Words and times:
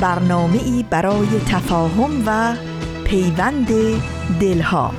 برنامه 0.00 0.62
ای 0.64 0.84
برای 0.90 1.28
تفاهم 1.46 2.22
و 2.26 2.56
پیوند 3.04 3.68
دلها. 4.40 4.92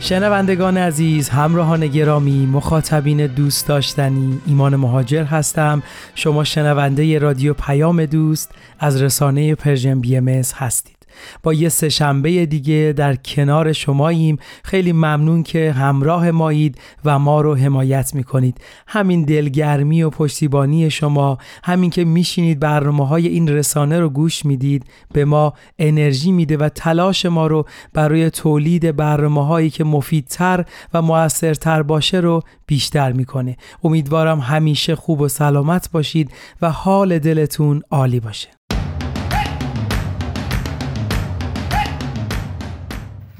شنوندگان 0.00 0.76
عزیز 0.76 1.28
همراهان 1.28 1.86
گرامی 1.86 2.46
مخاطبین 2.46 3.26
دوست 3.26 3.68
داشتنی 3.68 4.40
ایمان 4.46 4.76
مهاجر 4.76 5.24
هستم. 5.24 5.82
شما 6.14 6.44
شنونده 6.44 7.18
رادیو 7.18 7.54
پیام 7.54 8.04
دوست 8.04 8.50
از 8.78 9.02
رسانه 9.02 9.54
Persian 9.54 10.00
BMS 10.00 10.28
هستید. 10.28 10.99
با 11.42 11.54
یه 11.54 11.68
سهشنبه 11.68 12.46
دیگه 12.46 12.94
در 12.96 13.16
کنار 13.16 13.72
شماییم. 13.72 14.38
خیلی 14.64 14.92
ممنون 14.92 15.42
که 15.42 15.72
همراه 15.72 16.30
مایید 16.30 16.78
و 17.04 17.18
ما 17.18 17.40
رو 17.40 17.54
حمایت 17.54 18.14
می‌کنید. 18.14 18.60
همین 18.86 19.22
دلگرمی 19.22 20.02
و 20.02 20.10
پشتیبانی 20.10 20.90
شما 20.90 21.38
همین 21.64 21.90
که 21.90 22.04
میشینید 22.04 22.60
برنامه 22.60 23.06
های 23.06 23.28
این 23.28 23.48
رسانه 23.48 24.00
رو 24.00 24.08
گوش 24.08 24.44
می‌دید 24.44 24.84
به 25.12 25.24
ما 25.24 25.52
انرژی 25.78 26.32
میده 26.32 26.56
و 26.56 26.68
تلاش 26.68 27.26
ما 27.26 27.46
رو 27.46 27.66
برای 27.92 28.30
تولید 28.30 28.96
برنامه 28.96 29.46
هایی 29.46 29.70
که 29.70 29.84
مفیدتر 29.84 30.64
و 30.94 31.02
موثرتر 31.02 31.82
باشه 31.82 32.20
رو 32.20 32.42
بیشتر 32.66 33.12
می‌کنه. 33.12 33.56
امیدوارم 33.84 34.38
همیشه 34.38 34.94
خوب 34.94 35.20
و 35.20 35.28
سلامت 35.28 35.90
باشید 35.90 36.30
و 36.62 36.70
حال 36.70 37.18
دلتون 37.18 37.82
عالی 37.90 38.20
باشه. 38.20 38.59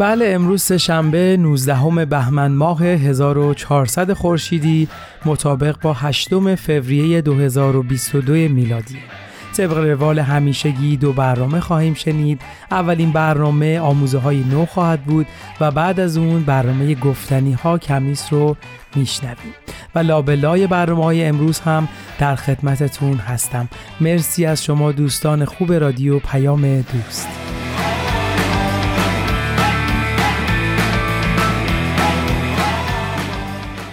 بله 0.00 0.32
امروز 0.34 0.72
شنبه 0.72 1.36
19 1.36 2.04
بهمن 2.04 2.52
ماه 2.52 2.84
1400 2.84 4.12
خورشیدی 4.12 4.88
مطابق 5.24 5.76
با 5.82 5.92
8 5.92 6.54
فوریه 6.54 7.20
2022 7.20 8.32
میلادی. 8.32 8.98
طبق 9.56 9.76
روال 9.76 10.18
همیشگی 10.18 10.96
دو 10.96 11.12
برنامه 11.12 11.60
خواهیم 11.60 11.94
شنید. 11.94 12.40
اولین 12.70 13.12
برنامه 13.12 13.80
آموزه 13.80 14.18
های 14.18 14.44
نو 14.44 14.66
خواهد 14.66 15.02
بود 15.04 15.26
و 15.60 15.70
بعد 15.70 16.00
از 16.00 16.16
اون 16.16 16.42
برنامه 16.42 16.94
گفتنی 16.94 17.52
ها 17.52 17.78
کمیس 17.78 18.32
رو 18.32 18.56
میشنویم. 18.94 19.54
و 19.94 19.98
لابلای 19.98 20.66
برنامه 20.66 21.04
های 21.04 21.24
امروز 21.24 21.60
هم 21.60 21.88
در 22.18 22.36
خدمتتون 22.36 23.16
هستم. 23.16 23.68
مرسی 24.00 24.46
از 24.46 24.64
شما 24.64 24.92
دوستان 24.92 25.44
خوب 25.44 25.72
رادیو 25.72 26.18
پیام 26.18 26.80
دوست. 26.80 27.28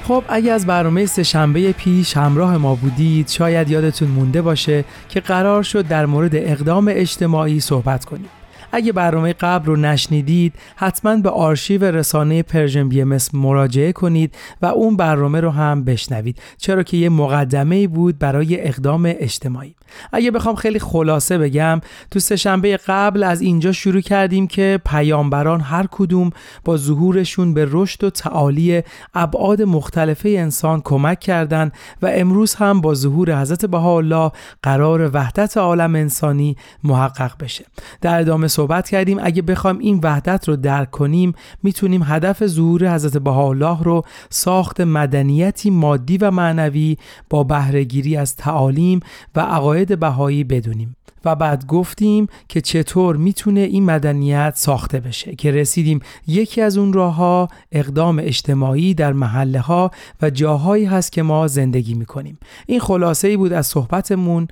خب 0.08 0.23
اگه 0.27 0.52
از 0.52 0.65
برنامه 0.65 1.05
سه‌شنبه 1.05 1.71
پیش 1.71 2.17
همراه 2.17 2.58
ما 2.58 2.76
بودید 2.76 3.27
شاید 3.27 3.70
یادتون 3.70 4.08
مونده 4.08 4.42
باشه 4.42 4.83
که 5.09 5.20
قرار 5.20 5.64
شد 5.64 5.87
در 5.87 6.05
مورد 6.05 6.36
اقدام 6.36 6.87
اجتماعی 6.92 7.59
صحبت 7.59 8.05
کنیم. 8.05 8.30
اگه 8.77 8.92
برنامه 8.92 9.33
قبل 9.33 9.65
رو 9.65 9.76
نشنیدید 9.76 10.54
حتما 10.76 11.15
به 11.15 11.30
آرشیو 11.30 11.83
رسانه 11.83 12.43
Persian 12.43 12.89
B 12.89 13.03
مراجعه 13.33 13.92
کنید 13.92 14.36
و 14.61 14.65
اون 14.65 14.98
برنامه 14.98 15.42
رو 15.42 15.49
هم 15.49 15.83
بشنوید. 15.83 16.42
چرا 16.58 16.83
که 16.83 16.98
یه 16.98 17.10
مقدمه 17.10 17.87
بود 17.87 18.20
برای 18.20 18.67
اقدام 18.67 19.04
اجتماعی. 19.05 19.76
اگه 20.14 20.32
بخوام 20.32 20.55
خیلی 20.55 20.80
خلاصه 20.80 21.37
بگم 21.37 21.82
تو 22.11 22.20
سهشنبه 22.20 22.77
قبل 22.77 23.23
از 23.23 23.42
اینجا 23.42 23.71
شروع 23.71 24.02
کردیم 24.02 24.48
که 24.48 24.80
پیامبران 24.86 25.61
هر 25.61 25.87
کدوم 25.92 26.30
با 26.66 26.77
ظهورشون 26.77 27.54
به 27.54 27.67
رشد 27.71 28.04
و 28.04 28.10
تعالی 28.10 28.83
ابعاد 29.14 29.61
مختلفه 29.61 30.30
انسان 30.30 30.82
کمک 30.82 31.20
کردند 31.20 31.71
و 32.02 32.11
امروز 32.14 32.55
هم 32.55 32.82
با 32.82 32.93
ظهور 32.93 33.42
حضرت 33.42 33.66
بهاءالله 33.66 34.32
قرار 34.64 35.10
وحدت 35.14 35.58
عالم 35.58 35.95
انسانی 35.95 36.55
محقق 36.83 37.32
بشه. 37.39 37.66
در 38.02 38.20
ادامه 38.20 38.48
صحبت 38.48 38.67
کردیم. 38.67 39.17
اگه 39.22 39.42
بخوایم 39.42 39.80
این 39.80 40.00
وحدت 40.04 40.48
رو 40.48 40.55
درک 40.55 40.92
کنیم 40.92 41.33
می‌تونیم 41.64 42.04
هدف 42.04 42.48
ظهور 42.48 42.95
حضرت 42.95 43.17
بهاءالله 43.17 43.83
رو 43.83 44.02
ساخت 44.30 44.82
مدنیتی 44.82 45.70
مادی 45.70 46.17
و 46.17 46.32
معنوی 46.32 46.98
با 47.30 47.44
بهرهگیری 47.44 48.17
از 48.17 48.36
تعالیم 48.36 49.00
و 49.36 49.39
عقاید 49.39 50.00
بهایی 50.00 50.44
بدونیم. 50.44 50.95
و 51.26 51.36
بعد 51.36 51.66
گفتیم 51.66 52.28
که 52.50 52.61
چطور 52.61 53.16
می‌تونه 53.16 53.60
این 53.60 53.86
مدنیت 53.86 54.54
ساخته 54.55 54.99
بشه 54.99 55.36
که 55.36 55.52
رسیدیم 55.52 55.99
یکی 56.28 56.61
از 56.61 56.78
اون 56.78 56.94
راه 56.94 57.16
ها 57.16 57.48
اقدام 57.72 58.20
اجتماعی 58.20 58.94
در 58.94 59.14
محله 59.14 59.60
ها 59.60 59.92
و 60.22 60.30
جاهایی 60.30 60.86
هست 60.86 61.11
که 61.11 61.22
ما 61.22 61.48
زندگی 61.48 61.94
می‌کنیم. 61.94 62.38
این 62.66 62.80
خلاصه 62.80 63.28
ای 63.28 63.38
بود 63.38 63.54
از 63.54 63.67
صحبتمون. 63.67 64.48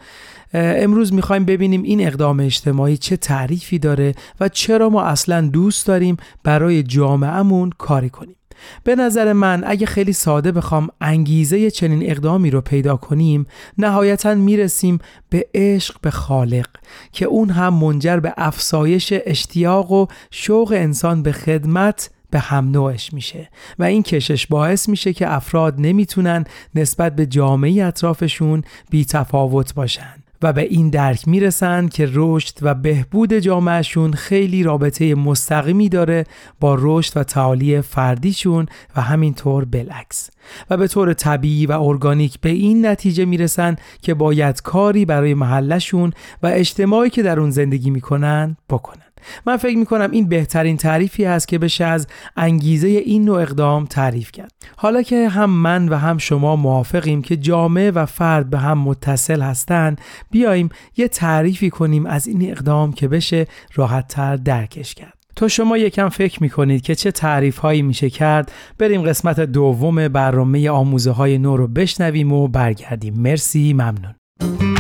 امروز 0.54 1.14
می‌خوایم 1.14 1.46
ببینیم 1.46 1.84
این 1.84 2.08
اقدام 2.08 2.40
اجتماعی 2.40 2.98
چه 2.98 3.18
تعریفی 3.18 3.80
داره 3.80 4.16
و 4.40 4.50
چرا 4.50 4.90
ما 4.90 5.04
اصلا 5.04 5.42
دوست 5.42 5.88
داریم 5.88 6.18
برای 6.44 6.84
جامعهمون 6.84 7.70
کاری 7.78 8.10
کنیم. 8.10 8.36
به 8.84 8.96
نظر 8.96 9.34
من 9.34 9.64
اگه 9.68 9.86
خیلی 9.86 10.14
ساده 10.14 10.52
بخوام 10.52 10.90
انگیزه 11.02 11.72
چنین 11.72 12.12
اقدامی 12.12 12.52
رو 12.52 12.62
پیدا 12.62 12.96
کنیم 12.96 13.46
نهایتا 13.78 14.36
می‌رسیم 14.36 15.00
به 15.30 15.48
عشق 15.54 15.96
به 16.02 16.12
خالق 16.12 16.68
که 17.12 17.26
اون 17.26 17.50
هم 17.50 17.74
منجر 17.74 18.18
به 18.18 18.34
افسایش 18.38 19.14
اشتیاق 19.26 19.92
و 19.92 20.06
شوق 20.32 20.74
انسان 20.78 21.24
به 21.24 21.32
خدمت 21.32 22.10
به 22.30 22.40
هم 22.40 22.72
نوعش 22.72 23.14
میشه. 23.14 23.50
و 23.80 23.84
این 23.84 24.04
کشش 24.04 24.48
باعث 24.48 24.90
میشه 24.90 25.14
که 25.14 25.34
افراد 25.34 25.76
نمی‌تونن 25.78 26.46
نسبت 26.76 27.16
به 27.16 27.26
جامعه 27.26 27.84
اطرافشون 27.84 28.64
بی 28.90 29.06
تفاوت 29.06 29.74
باشن. 29.74 30.25
و 30.46 30.54
به 30.54 30.62
این 30.62 30.90
درک 30.90 31.28
می‌رسند 31.28 31.94
که 31.94 32.10
رشد 32.14 32.58
و 32.62 32.74
بهبود 32.76 33.34
جامعهشون 33.34 34.14
خیلی 34.14 34.64
رابطه 34.64 35.16
مستقیمی 35.16 35.90
داره 35.90 36.24
با 36.60 36.78
رشد 36.80 37.18
و 37.18 37.24
تعالی 37.24 37.82
فردیشون 37.82 38.66
و 38.96 39.02
همینطور 39.02 39.66
بالعکس. 39.66 40.30
و 40.70 40.78
به 40.78 40.88
طور 40.88 41.14
طبیعی 41.14 41.66
و 41.66 41.72
ارگانیک 41.72 42.40
به 42.40 42.50
این 42.50 42.86
نتیجه 42.86 43.26
می‌رسن 43.26 43.76
که 44.02 44.14
باید 44.14 44.62
کاری 44.62 45.06
برای 45.06 45.34
محلشون 45.34 46.12
و 46.44 46.48
اجتماعی 46.48 47.10
که 47.10 47.24
در 47.24 47.40
اون 47.40 47.50
زندگی 47.50 47.90
می‌کنن 47.90 48.58
بکنن. 48.70 49.05
من 49.46 49.58
فکر 49.58 49.78
می‌کنم 49.78 50.12
این 50.12 50.30
بهترین 50.30 50.78
تعریفی 50.78 51.26
است 51.26 51.48
که 51.48 51.58
بشه 51.58 51.86
از 51.86 52.08
انگیزه 52.38 52.88
این 52.88 53.26
نوع 53.26 53.42
اقدام 53.42 53.86
تعریف 53.86 54.32
کرد. 54.32 54.52
حالا 54.78 55.02
که 55.02 55.30
هم 55.30 55.50
من 55.50 55.90
و 55.90 55.96
هم 55.96 56.18
شما 56.18 56.56
موافقیم 56.56 57.22
که 57.22 57.38
جامعه 57.38 57.92
و 57.92 58.06
فرد 58.06 58.50
به 58.50 58.58
هم 58.58 58.78
متصل 58.78 59.42
هستند 59.42 60.02
بیاییم 60.32 60.70
یه 60.98 61.08
تعریفی 61.08 61.70
کنیم 61.70 62.06
از 62.06 62.28
این 62.28 62.52
اقدام 62.52 62.94
که 62.94 63.08
بشه 63.08 63.48
راحتتر 63.76 64.36
درکش 64.36 64.96
کرد. 64.96 65.14
تو 65.36 65.50
شما 65.50 65.78
یکم 65.78 66.10
فکر 66.10 66.44
می‌کنید 66.44 66.82
که 66.82 66.96
چه 66.96 67.12
تعریف 67.12 67.58
هایی 67.58 67.82
میشه 67.82 68.10
کرد 68.10 68.52
بریم 68.78 69.02
قسمت 69.02 69.40
دوم 69.40 70.08
برنامه 70.08 70.70
آموزه 70.70 71.12
های 71.12 71.38
نو 71.38 71.58
رو 71.58 71.68
بشنویم 71.68 72.34
و 72.34 72.48
برگردیم. 72.48 73.14
مرسی 73.18 73.74
ممنون. 73.74 74.75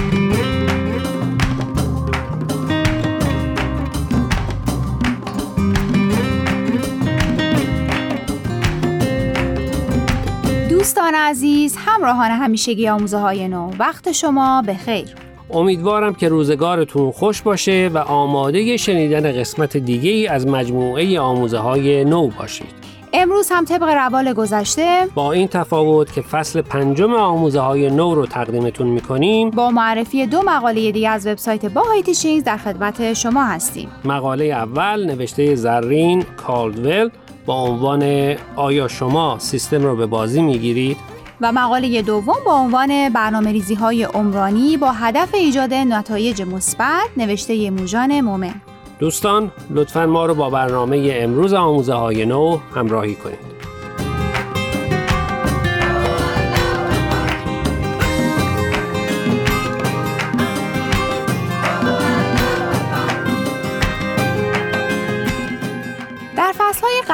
دوستان 11.06 11.22
عزیز 11.22 11.76
همراهان 11.78 12.32
همیشگی 12.32 12.88
آموزه 12.88 13.18
های 13.18 13.48
نو. 13.48 13.72
وقت 13.80 14.12
شما 14.12 14.62
به 14.62 14.74
خیر. 14.74 15.06
امیدوارم 15.54 16.14
که 16.14 16.30
روزگارتون 16.30 17.12
خوش 17.12 17.42
باشه 17.42 17.90
و 17.94 17.98
آماده 17.98 18.78
شنیدن 18.78 19.32
قسمت 19.32 19.78
دیگه 19.78 20.10
ای 20.10 20.28
از 20.28 20.48
مجموعه 20.48 21.20
آموزه 21.20 21.58
های 21.58 22.06
نو 22.06 22.28
باشید. 22.28 22.74
امروز 23.14 23.50
هم 23.52 23.66
طبق 23.66 23.84
روال 23.84 24.34
گذشته 24.34 25.08
با 25.16 25.32
این 25.32 25.48
تفاوت 25.48 26.14
که 26.14 26.22
فصل 26.22 26.62
پنجم 26.62 27.14
آموزه 27.14 27.60
های 27.60 27.90
نو 27.90 28.16
رو 28.16 28.26
تقدیمتون 28.26 28.88
می‌کنیم 28.88 29.50
با 29.50 29.70
معرفی 29.70 30.26
دو 30.26 30.42
مقاله 30.42 30.92
دیگه 30.92 31.10
از 31.10 31.28
وبسایت 31.28 31.66
باهای 31.66 32.04
تیچینگز 32.04 32.44
در 32.44 32.58
خدمت 32.58 33.14
شما 33.14 33.44
هستیم. 33.44 33.90
مقاله 34.06 34.46
اول 34.46 35.06
نوشته 35.06 35.56
زرین 35.56 36.24
کالدول. 36.38 37.10
با 37.46 37.62
عنوان 37.62 38.36
آیا 38.56 38.88
شما 38.88 39.40
سیستم 39.40 39.84
رو 39.84 39.96
به 39.96 40.06
بازی 40.06 40.42
می‌گیرید؟ 40.42 40.98
و 41.42 41.52
مقاله 41.52 42.02
دوم 42.02 42.36
با 42.46 42.54
عنوان 42.54 43.10
برنامه 43.10 43.52
ریزی 43.52 43.76
های 43.76 44.04
عمرانی 44.04 44.78
با 44.78 44.92
هدف 44.92 45.34
ایجاد 45.34 45.74
نتایج 45.74 46.42
مثبت 46.42 47.10
نوشته 47.18 47.70
موژان 47.70 48.22
مومن 48.22 48.54
دوستان 49.00 49.52
لطفا 49.70 50.06
ما 50.06 50.26
رو 50.26 50.36
با 50.36 50.50
برنامه 50.50 51.10
امروز 51.14 51.54
آموزه 51.54 51.94
های 51.94 52.26
نو 52.26 52.58
همراهی 52.76 53.16
کنید 53.16 53.55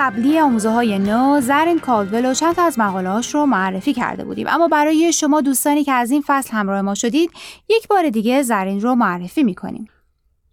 قبلی 0.03 0.39
آموزه 0.39 0.69
های 0.69 0.99
نو 0.99 1.41
زرین 1.41 1.79
کالدول 1.79 2.31
و 2.31 2.33
چند 2.33 2.59
از 2.59 2.79
مقالهاش 2.79 3.35
رو 3.35 3.45
معرفی 3.45 3.93
کرده 3.93 4.23
بودیم 4.23 4.47
اما 4.49 4.67
برای 4.67 5.13
شما 5.13 5.41
دوستانی 5.41 5.83
که 5.83 5.91
از 5.91 6.11
این 6.11 6.23
فصل 6.27 6.51
همراه 6.51 6.81
ما 6.81 6.95
شدید 6.95 7.31
یک 7.69 7.87
بار 7.87 8.09
دیگه 8.09 8.41
زرین 8.41 8.81
رو 8.81 8.95
معرفی 8.95 9.43
می‌کنیم 9.43 9.87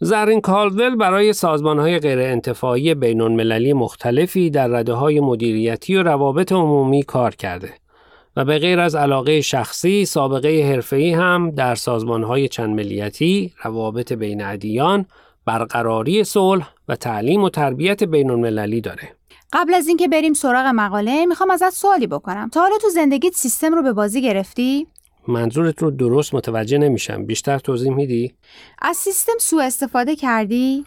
زرین 0.00 0.41
کالدول 0.41 0.97
برای 0.97 1.33
سازمانهای 1.33 1.99
غیر 1.99 2.19
انتفاعی 2.19 2.95
بین 2.95 3.21
المللی 3.21 3.73
مختلفی 3.73 4.50
در 4.50 4.69
رده 4.69 4.93
های 4.93 5.21
مدیریتی 5.21 5.97
و 5.97 6.03
روابط 6.03 6.53
عمومی 6.53 7.03
کار 7.03 7.35
کرده 7.35 7.73
و 8.37 8.45
به 8.45 8.59
غیر 8.59 8.81
از 8.81 8.95
علاقه 8.95 9.41
شخصی 9.41 10.05
سابقه 10.05 10.71
حرفه‌ای 10.73 11.12
هم 11.12 11.50
در 11.50 11.75
سازمانهای 11.75 12.49
چند 12.49 12.75
ملیتی، 12.75 13.53
روابط 13.65 14.12
بین 14.12 14.45
ادیان، 14.45 15.06
برقراری 15.45 16.25
صلح 16.25 16.69
و 16.89 16.97
تعلیم 16.97 17.43
و 17.43 17.49
تربیت 17.49 18.05
بین 18.05 18.31
المللی 18.31 18.81
داره. 18.81 19.18
قبل 19.53 19.75
از 19.75 19.89
اینکه 19.89 20.09
بریم 20.09 20.33
سراغ 20.33 20.67
مقاله 20.67 21.27
می‌خوام 21.27 21.50
ازت 21.50 21.71
سوالی 21.71 22.06
بکنم. 22.06 22.49
تا 22.49 22.61
حالا 22.61 22.79
تو 22.79 22.89
زندگیت 22.89 23.35
سیستم 23.35 23.75
رو 23.75 23.83
به 23.83 23.93
بازی 23.93 24.23
گرفتی؟ 24.23 24.87
منظورت 25.29 25.83
رو 25.83 25.91
درست 25.91 26.35
متوجه 26.35 26.79
نمیشم. 26.79 27.27
بیشتر 27.27 27.59
توضیح 27.59 27.93
میدی؟ 27.95 28.35
از 28.83 28.97
سیستم 28.97 29.33
سوء 29.41 29.62
استفاده 29.62 30.17
کردی؟ 30.17 30.85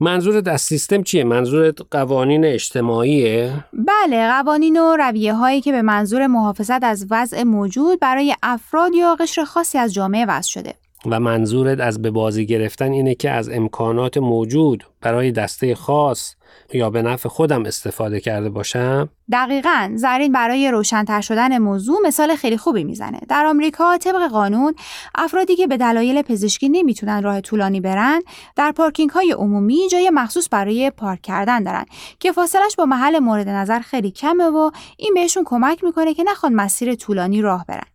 منظورت 0.00 0.48
از 0.48 0.60
سیستم 0.60 1.02
چیه؟ 1.02 1.24
منظورت 1.24 1.78
قوانین 1.90 2.44
اجتماعیه؟ 2.44 3.64
بله 3.72 4.28
قوانین 4.28 4.80
و 4.80 4.96
رویه 4.96 5.34
هایی 5.34 5.60
که 5.60 5.72
به 5.72 5.82
منظور 5.82 6.26
محافظت 6.26 6.84
از 6.84 7.06
وضع 7.10 7.42
موجود 7.42 8.00
برای 8.00 8.34
افراد 8.42 8.94
یا 8.94 9.14
قشر 9.14 9.44
خاصی 9.44 9.78
از 9.78 9.94
جامعه 9.94 10.26
وضع 10.26 10.48
شده. 10.48 10.74
و 11.06 11.20
منظورت 11.20 11.80
از 11.80 12.02
به 12.02 12.10
بازی 12.10 12.46
گرفتن 12.46 12.92
اینه 12.92 13.14
که 13.14 13.30
از 13.30 13.48
امکانات 13.48 14.18
موجود 14.18 14.84
برای 15.00 15.32
دسته 15.32 15.74
خاص 15.74 16.34
یا 16.72 16.90
به 16.90 17.02
نفع 17.02 17.28
خودم 17.28 17.66
استفاده 17.66 18.20
کرده 18.20 18.48
باشم؟ 18.48 19.08
دقیقا. 19.32 19.92
زرین 19.94 20.32
برای 20.32 20.70
روشنتر 20.70 21.20
شدن 21.20 21.58
موضوع 21.58 21.96
مثال 22.06 22.36
خیلی 22.36 22.56
خوبی 22.56 22.84
می‌زنه. 22.84 23.20
در 23.28 23.46
آمریکا 23.46 23.98
طبق 23.98 24.28
قانون 24.28 24.74
افرادی 25.14 25.56
که 25.56 25.66
به 25.66 25.76
دلایل 25.76 26.22
پزشکی 26.22 26.68
نمی‌تونن 26.68 27.22
راه 27.22 27.40
طولانی 27.40 27.80
برن 27.80 28.22
در 28.56 28.72
پارکینگ 28.72 29.10
های 29.10 29.32
عمومی 29.32 29.88
جای 29.90 30.10
مخصوص 30.10 30.48
برای 30.50 30.90
پارک 30.90 31.22
کردن 31.22 31.62
دارن 31.62 31.84
که 32.20 32.32
فاصلش 32.32 32.76
با 32.78 32.84
محل 32.84 33.18
مورد 33.18 33.48
نظر 33.48 33.80
خیلی 33.80 34.10
کمه 34.10 34.44
و 34.44 34.70
این 34.96 35.14
بهشون 35.14 35.44
کمک 35.46 35.84
می‌کنه 35.84 36.14
که 36.14 36.22
نخوان 36.22 36.54
مسیر 36.54 36.94
طولانی 36.94 37.42
راه 37.42 37.64
برن. 37.68 37.86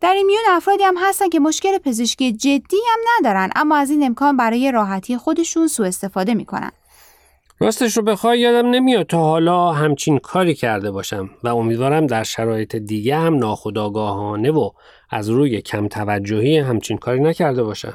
در 0.00 0.12
این 0.12 0.26
میون 0.26 0.42
افرادی 0.50 0.84
هم 0.84 0.94
هستن 1.00 1.28
که 1.28 1.40
مشکل 1.40 1.78
پزشکی 1.78 2.32
جدی 2.32 2.76
هم 2.92 3.00
ندارن 3.18 3.50
اما 3.56 3.76
از 3.76 3.90
این 3.90 4.04
امکان 4.04 4.36
برای 4.36 4.72
راحتی 4.72 5.16
خودشون 5.16 5.66
سوء 5.66 5.86
استفاده 5.86 6.34
می‌کنن. 6.34 6.70
راستش 7.62 7.96
رو 7.96 8.02
بخوای 8.02 8.40
یادم 8.40 8.70
نمیاد 8.70 9.06
تا 9.06 9.18
حالا 9.18 9.72
همچین 9.72 10.18
کاری 10.18 10.54
کرده 10.54 10.90
باشم 10.90 11.30
و 11.44 11.48
امیدوارم 11.48 12.06
در 12.06 12.22
شرایط 12.22 12.76
دیگه 12.76 13.16
هم 13.16 13.34
ناخودآگاهانه 13.34 14.50
و 14.50 14.70
از 15.10 15.30
روی 15.30 15.60
کم 15.60 15.88
توجهی 15.88 16.58
همچین 16.58 16.96
کاری 16.96 17.20
نکرده 17.20 17.62
باشم. 17.62 17.94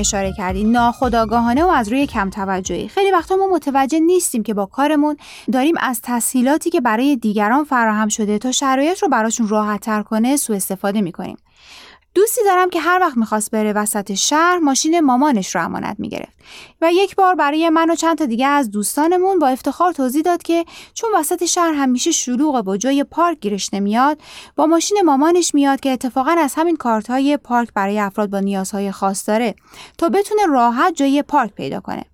اشاره 0.00 0.32
کردی. 0.32 0.64
ناخودآگاهانه 0.64 1.64
و 1.64 1.68
از 1.68 1.88
روی 1.88 2.06
کم 2.06 2.30
توجهی. 2.30 2.88
خیلی 2.88 3.10
وقتا 3.10 3.36
ما 3.36 3.46
متوجه 3.46 4.00
نیستیم 4.00 4.42
که 4.42 4.54
با 4.54 4.66
کارمون 4.66 5.16
داریم 5.52 5.74
از 5.80 6.00
تسهیلاتی 6.02 6.70
که 6.70 6.80
برای 6.80 7.16
دیگران 7.16 7.64
فراهم 7.64 8.08
شده 8.08 8.38
تا 8.38 8.52
شرایط 8.52 9.02
رو 9.02 9.08
براشون 9.08 9.48
راحت 9.48 9.80
تر 9.80 10.02
کنه 10.02 10.36
سوء 10.36 10.56
استفاده 10.56 11.00
می‌کنیم. 11.00 11.36
دوستی 12.14 12.40
دارم 12.44 12.70
که 12.70 12.80
هر 12.80 12.98
وقت 13.00 13.16
می‌خواست 13.16 13.50
بره 13.50 13.72
وسط 13.72 14.14
شهر 14.14 14.58
ماشین 14.58 15.00
مامانش 15.00 15.54
رو 15.54 15.64
امانت 15.64 15.96
می‌گرفت. 15.98 16.38
و 16.80 16.92
یک 16.92 17.16
بار 17.16 17.34
برای 17.34 17.68
من 17.68 17.90
و 17.90 17.94
چند 17.94 18.18
تا 18.18 18.26
دیگه 18.26 18.46
از 18.46 18.70
دوستانمون 18.70 19.38
با 19.38 19.48
افتخار 19.48 19.92
توضیح 19.92 20.22
داد 20.22 20.42
که 20.42 20.64
چون 20.94 21.10
وسط 21.16 21.44
شهر 21.44 21.72
همیشه 21.72 22.10
شلوغ 22.10 22.68
و 22.68 22.76
جای 22.76 23.04
پارک 23.04 23.40
گیرش 23.40 23.74
نمیاد 23.74 24.18
با 24.56 24.66
ماشین 24.66 25.02
مامانش 25.04 25.54
میاد 25.54 25.80
که 25.80 25.90
اتفاقا 25.90 26.34
از 26.38 26.54
همین 26.56 26.76
کارت 26.76 27.10
های 27.10 27.36
پارک 27.36 27.68
برای 27.74 27.98
افراد 27.98 28.30
با 28.30 28.40
نیازهای 28.40 28.92
خاص 28.92 29.28
داره 29.28 29.54
تا 29.98 30.08
بتونه 30.08 30.46
راحت 30.46 30.94
جای 30.94 31.22
پارک 31.22 31.54
پیدا 31.54 31.80
کنه. 31.80 32.04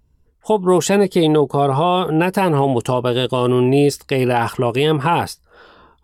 خب 0.40 0.60
روشنه 0.64 1.08
که 1.08 1.20
این 1.20 1.32
نوکارها 1.32 2.10
نه 2.12 2.30
تنها 2.30 2.66
مطابق 2.66 3.26
قانون 3.26 3.64
نیست 3.64 4.04
غیر 4.08 4.32
اخلاقی 4.32 4.84
هم 4.84 4.98
هست. 4.98 5.42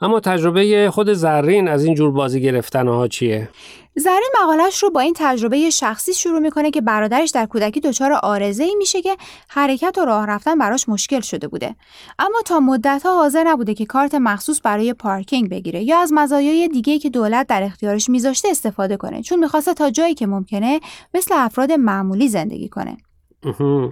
اما 0.00 0.20
تجربه 0.20 0.90
خود 0.90 1.12
زرین 1.12 1.68
از 1.68 1.84
این 1.84 1.94
جور 1.94 2.12
بازی 2.12 2.40
گرفتن 2.40 2.88
ها 2.88 3.08
چیه؟ 3.08 3.48
زرین 3.96 4.30
مقالش 4.42 4.82
رو 4.82 4.90
با 4.90 5.00
این 5.00 5.14
تجربه 5.16 5.70
شخصی 5.70 6.14
شروع 6.14 6.38
می‌کنه 6.38 6.70
که 6.70 6.80
برادرش 6.80 7.30
در 7.30 7.46
کودکی 7.46 7.80
دچار 7.80 8.12
آرزه 8.12 8.64
ای 8.64 8.74
میشه 8.74 9.02
که 9.02 9.16
حرکت 9.48 9.98
و 9.98 10.04
راه 10.04 10.26
رفتن 10.26 10.58
براش 10.58 10.88
مشکل 10.88 11.20
شده 11.20 11.48
بوده. 11.48 11.76
اما 12.18 12.38
تا 12.44 12.60
مدت 12.60 13.02
ها 13.04 13.16
حاضر 13.16 13.44
نبوده 13.44 13.74
که 13.74 13.86
کارت 13.86 14.14
مخصوص 14.14 14.60
برای 14.64 14.94
پارکینگ 14.94 15.50
بگیره 15.50 15.82
یا 15.82 15.98
از 15.98 16.12
مزایای 16.12 16.68
دیگه 16.68 16.98
که 16.98 17.10
دولت 17.10 17.46
در 17.46 17.62
اختیارش 17.62 18.08
میذاشته 18.08 18.48
استفاده 18.48 18.96
کنه 18.96 19.22
چون 19.22 19.38
می‌خواسته 19.38 19.74
تا 19.74 19.90
جایی 19.90 20.14
که 20.14 20.26
ممکنه 20.26 20.80
مثل 21.14 21.34
افراد 21.38 21.72
معمولی 21.72 22.28
زندگی 22.28 22.68
کنه. 22.68 22.96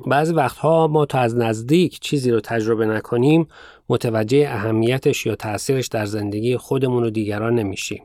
بعضی 0.06 0.32
وقتها 0.32 0.86
ما 0.86 1.06
تا 1.06 1.18
از 1.18 1.36
نزدیک 1.36 2.00
چیزی 2.00 2.30
رو 2.30 2.40
تجربه 2.40 2.86
نکنیم 2.86 3.48
متوجه 3.88 4.48
اهمیتش 4.50 5.26
یا 5.26 5.34
تاثیرش 5.34 5.86
در 5.86 6.06
زندگی 6.06 6.56
خودمون 6.56 7.04
و 7.04 7.10
دیگران 7.10 7.54
نمیشیم. 7.54 8.02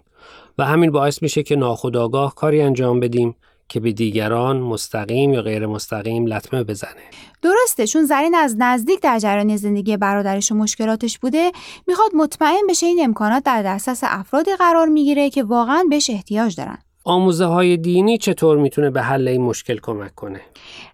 و 0.58 0.66
همین 0.66 0.92
باعث 0.92 1.22
میشه 1.22 1.44
که 1.44 1.56
ناخودآگاه 1.56 2.36
کاری 2.36 2.62
انجام 2.62 3.00
بدیم 3.00 3.36
که 3.70 3.80
به 3.80 3.92
دیگران 3.92 4.58
مستقیم 4.60 5.34
یا 5.34 5.42
غیر 5.42 5.66
مستقیم 5.66 6.26
لطمه 6.26 6.64
بزنه. 6.64 7.04
درسته 7.42 7.88
چون 7.88 8.06
زرین 8.06 8.36
از 8.36 8.56
نزدیک 8.60 9.02
در 9.02 9.20
جریان 9.20 9.56
زندگی 9.56 9.98
برادرش 9.98 10.52
و 10.52 10.56
مشکلاتش 10.56 11.20
بوده 11.20 11.52
می‌خواد 11.88 12.16
مطمئن 12.16 12.68
بشه 12.70 12.86
این 12.86 13.04
امکانات 13.04 13.44
در 13.44 13.64
دسترس 13.64 14.00
افرادی 14.04 14.56
قرار 14.56 14.88
می‌گیره 14.88 15.30
که 15.30 15.44
واقعا 15.44 15.84
بهش 15.90 16.10
احتیاج 16.10 16.56
دارن. 16.56 16.78
آموزه 17.08 17.46
های 17.46 17.78
دینی 17.78 18.18
چطور 18.18 18.58
می‌تونه 18.58 18.90
به 18.90 19.02
حل 19.02 19.28
این 19.28 19.42
مشکل 19.42 19.80
کمک 19.82 20.16
کنه؟ 20.16 20.42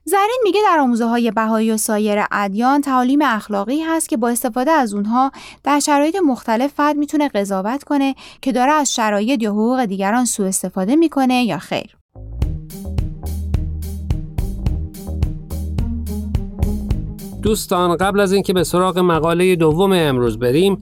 زرین 0.06 0.40
میگه 0.44 0.60
در 0.66 0.80
آموزه 0.80 1.06
های 1.06 1.32
بهایی 1.32 1.72
و 1.72 1.78
سایر 1.78 2.24
ادیان 2.32 2.82
تعالیم 2.82 3.20
اخلاقی 3.22 3.82
هست 3.82 4.10
که 4.10 4.18
با 4.18 4.30
استفاده 4.30 4.72
از 4.72 4.94
اونها 4.94 5.32
در 5.64 5.80
شرایط 5.80 6.16
مختلف 6.26 6.72
فرد 6.74 6.98
می‌تونه 6.98 7.28
قضاوت 7.28 7.84
کنه 7.84 8.16
که 8.42 8.52
داره 8.52 8.72
از 8.72 8.94
شرایط 8.94 9.44
یا 9.44 9.52
حقوق 9.52 9.86
دیگران 9.86 10.26
سوء 10.26 10.48
استفاده 10.48 10.96
می‌کنه 10.96 11.44
یا 11.44 11.58
خیر. 11.58 11.98
دوستان 17.42 17.98
قبل 17.98 18.20
از 18.20 18.32
اینکه 18.32 18.54
به 18.54 18.64
سراغ 18.64 19.00
مقاله 19.00 19.56
دوم 19.56 19.92
امروز 19.92 20.40
بریم 20.40 20.82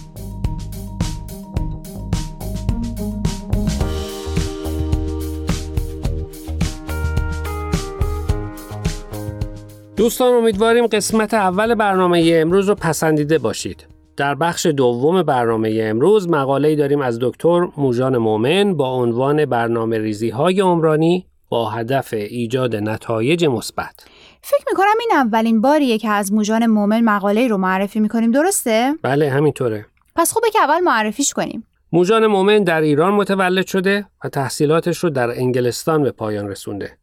دوستان 10.01 10.33
امیدواریم 10.33 10.87
قسمت 10.87 11.33
اول 11.33 11.75
برنامه 11.75 12.31
امروز 12.33 12.69
رو 12.69 12.75
پسندیده 12.75 13.37
باشید. 13.37 13.87
در 14.17 14.35
بخش 14.35 14.65
دوم 14.65 15.23
برنامه 15.23 15.79
امروز 15.81 16.29
مقاله 16.29 16.75
داریم 16.75 17.01
از 17.01 17.19
دکتر 17.21 17.67
موژان 17.77 18.17
مومن 18.17 18.77
با 18.77 18.89
عنوان 18.89 19.45
برنامه 19.45 19.97
ریزی 19.97 20.29
های 20.29 20.61
عمرانی 20.61 21.25
با 21.49 21.69
هدف 21.69 22.13
ایجاد 22.13 22.75
نتایج 22.75 23.45
مثبت. 23.45 24.05
فکر 24.41 24.65
می‌کنم 24.71 24.95
این 24.99 25.09
اولین 25.13 25.61
باریه 25.61 25.97
که 25.97 26.09
از 26.09 26.33
موژان 26.33 26.65
مومن 26.65 27.01
مقاله 27.01 27.47
رو 27.47 27.57
معرفی 27.57 27.99
می‌کنیم 27.99 28.31
درسته؟ 28.31 28.93
بله 29.01 29.29
همینطوره. 29.29 29.85
پس 30.15 30.31
خوبه 30.31 30.49
که 30.49 30.59
اول 30.59 30.79
معرفیش 30.79 31.33
کنیم. 31.33 31.67
موژان 31.91 32.27
مومن 32.27 32.63
در 32.63 32.81
ایران 32.81 33.13
متولد 33.13 33.67
شده 33.67 34.05
و 34.23 34.29
تحصیلاتش 34.29 34.97
رو 34.97 35.09
در 35.09 35.29
انگلستان 35.29 36.03
به 36.03 36.11
پایان 36.11 36.47
رسونده. 36.47 37.00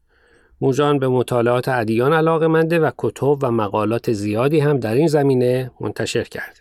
موژان 0.60 0.98
به 0.98 1.08
مطالعات 1.08 1.68
ادیان 1.68 2.12
علاقه 2.12 2.46
منده 2.46 2.78
و 2.78 2.90
کتب 2.98 3.38
و 3.42 3.50
مقالات 3.50 4.12
زیادی 4.12 4.60
هم 4.60 4.78
در 4.78 4.94
این 4.94 5.06
زمینه 5.06 5.70
منتشر 5.80 6.24
کرده. 6.24 6.60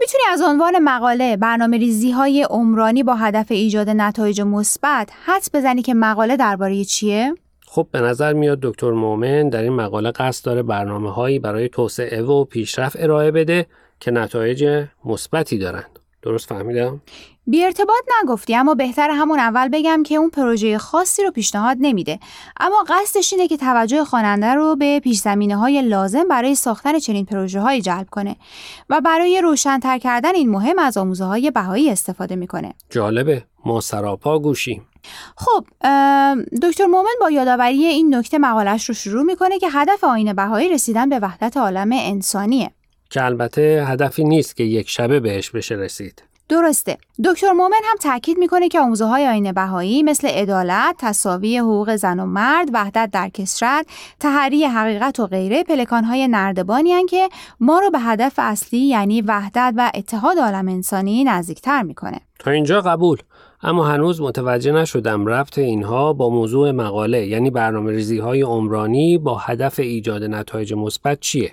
می‌تونی 0.00 0.24
از 0.32 0.42
عنوان 0.42 0.78
مقاله 0.78 1.36
برنامه 1.36 1.78
ریزی 1.78 2.10
های 2.10 2.42
عمرانی 2.42 3.02
با 3.02 3.14
هدف 3.14 3.46
ایجاد 3.50 3.90
نتایج 3.90 4.40
مثبت 4.40 5.10
حدس 5.24 5.48
بزنی 5.54 5.82
که 5.82 5.94
مقاله 5.94 6.36
درباره 6.36 6.84
چیه؟ 6.84 7.34
خب 7.66 7.86
به 7.90 8.00
نظر 8.00 8.32
میاد 8.32 8.58
دکتر 8.62 8.90
مومن 8.90 9.48
در 9.48 9.62
این 9.62 9.72
مقاله 9.72 10.10
قصد 10.10 10.44
داره 10.44 10.62
برنامه 10.62 11.12
هایی 11.12 11.38
برای 11.38 11.68
توسعه 11.68 12.22
و 12.22 12.44
پیشرفت 12.44 12.96
ارائه 12.98 13.30
بده 13.30 13.66
که 14.00 14.10
نتایج 14.10 14.86
مثبتی 15.04 15.58
دارند. 15.58 15.98
درست 16.22 16.48
فهمیدم؟ 16.48 17.00
بی 17.46 17.64
ارتباط 17.64 18.04
نگفتی 18.22 18.56
اما 18.56 18.74
بهتر 18.74 19.10
همون 19.10 19.38
اول 19.38 19.68
بگم 19.68 20.02
که 20.02 20.14
اون 20.14 20.30
پروژه 20.30 20.78
خاصی 20.78 21.22
رو 21.22 21.30
پیشنهاد 21.30 21.76
نمیده. 21.80 22.18
اما 22.60 22.84
قصدش 22.88 23.32
اینه 23.32 23.48
که 23.48 23.56
توجه 23.56 24.04
خواننده 24.04 24.46
رو 24.46 24.76
به 24.76 25.00
پیش 25.00 25.18
زمینه 25.18 25.56
های 25.56 25.82
لازم 25.82 26.28
برای 26.28 26.54
ساختن 26.54 26.98
چنین 26.98 27.26
پروژه 27.26 27.60
های 27.60 27.80
جلب 27.80 28.06
کنه 28.10 28.36
و 28.90 29.00
برای 29.00 29.40
روشنتر 29.40 29.98
کردن 29.98 30.34
این 30.34 30.50
مهم 30.50 30.78
از 30.78 30.96
آموزه 30.96 31.24
های 31.24 31.50
بهایی 31.50 31.90
استفاده 31.90 32.36
می‌کنه. 32.36 32.74
جالبه. 32.90 33.44
ما 33.64 33.80
سراپا 33.80 34.38
گوشیم. 34.38 34.86
خب 35.36 35.64
دکتر 36.62 36.86
مومن 36.86 37.14
با 37.20 37.30
یادآوری 37.30 37.84
این 37.84 38.14
نکته 38.14 38.38
مقالش 38.38 38.88
رو 38.88 38.94
شروع 38.94 39.22
می‌کنه 39.22 39.58
که 39.58 39.68
هدف 39.72 40.04
آین 40.04 40.32
بهایی 40.32 40.68
رسیدن 40.68 41.08
به 41.08 41.18
وحدت 41.18 41.56
عالم 41.56 41.90
انسانیه. 41.92 42.70
که 43.10 43.24
البته 43.24 43.84
هدفی 43.88 44.24
نیست 44.24 44.56
که 44.56 44.64
یک 44.64 44.90
شبه 44.90 45.20
بهش 45.20 45.50
بشه 45.50 45.74
رسید. 45.74 46.22
درسته 46.52 46.98
دکتر 47.24 47.52
مومن 47.52 47.80
هم 47.84 47.96
تاکید 48.02 48.38
می‌کنه 48.38 48.68
که 48.68 48.80
آموزه 48.80 49.04
های 49.04 49.26
آین 49.26 49.52
بهایی 49.52 50.02
مثل 50.02 50.28
عدالت، 50.28 50.94
تساوی 50.98 51.58
حقوق 51.58 51.96
زن 51.96 52.20
و 52.20 52.26
مرد، 52.26 52.68
وحدت 52.72 53.10
در 53.12 53.28
کسرت، 53.28 53.86
تحری 54.20 54.64
حقیقت 54.64 55.20
و 55.20 55.26
غیره 55.26 55.64
پلکان 55.64 56.04
های 56.04 56.28
نردبانی 56.28 57.06
که 57.06 57.28
ما 57.60 57.78
رو 57.78 57.90
به 57.90 57.98
هدف 57.98 58.34
اصلی 58.38 58.78
یعنی 58.78 59.22
وحدت 59.22 59.74
و 59.76 59.90
اتحاد 59.94 60.38
عالم 60.38 60.68
انسانی 60.68 61.24
نزدیکتر 61.24 61.82
می‌کنه. 61.82 62.20
تا 62.38 62.50
اینجا 62.50 62.80
قبول 62.80 63.18
اما 63.62 63.84
هنوز 63.84 64.20
متوجه 64.20 64.72
نشدم 64.72 65.26
ربط 65.26 65.58
اینها 65.58 66.12
با 66.12 66.30
موضوع 66.30 66.70
مقاله 66.70 67.26
یعنی 67.26 67.50
برنامه 67.50 67.90
ریزی 67.90 68.18
های 68.18 68.42
عمرانی 68.42 69.18
با 69.18 69.38
هدف 69.38 69.78
ایجاد 69.80 70.24
نتایج 70.24 70.74
مثبت 70.74 71.20
چیه؟ 71.20 71.52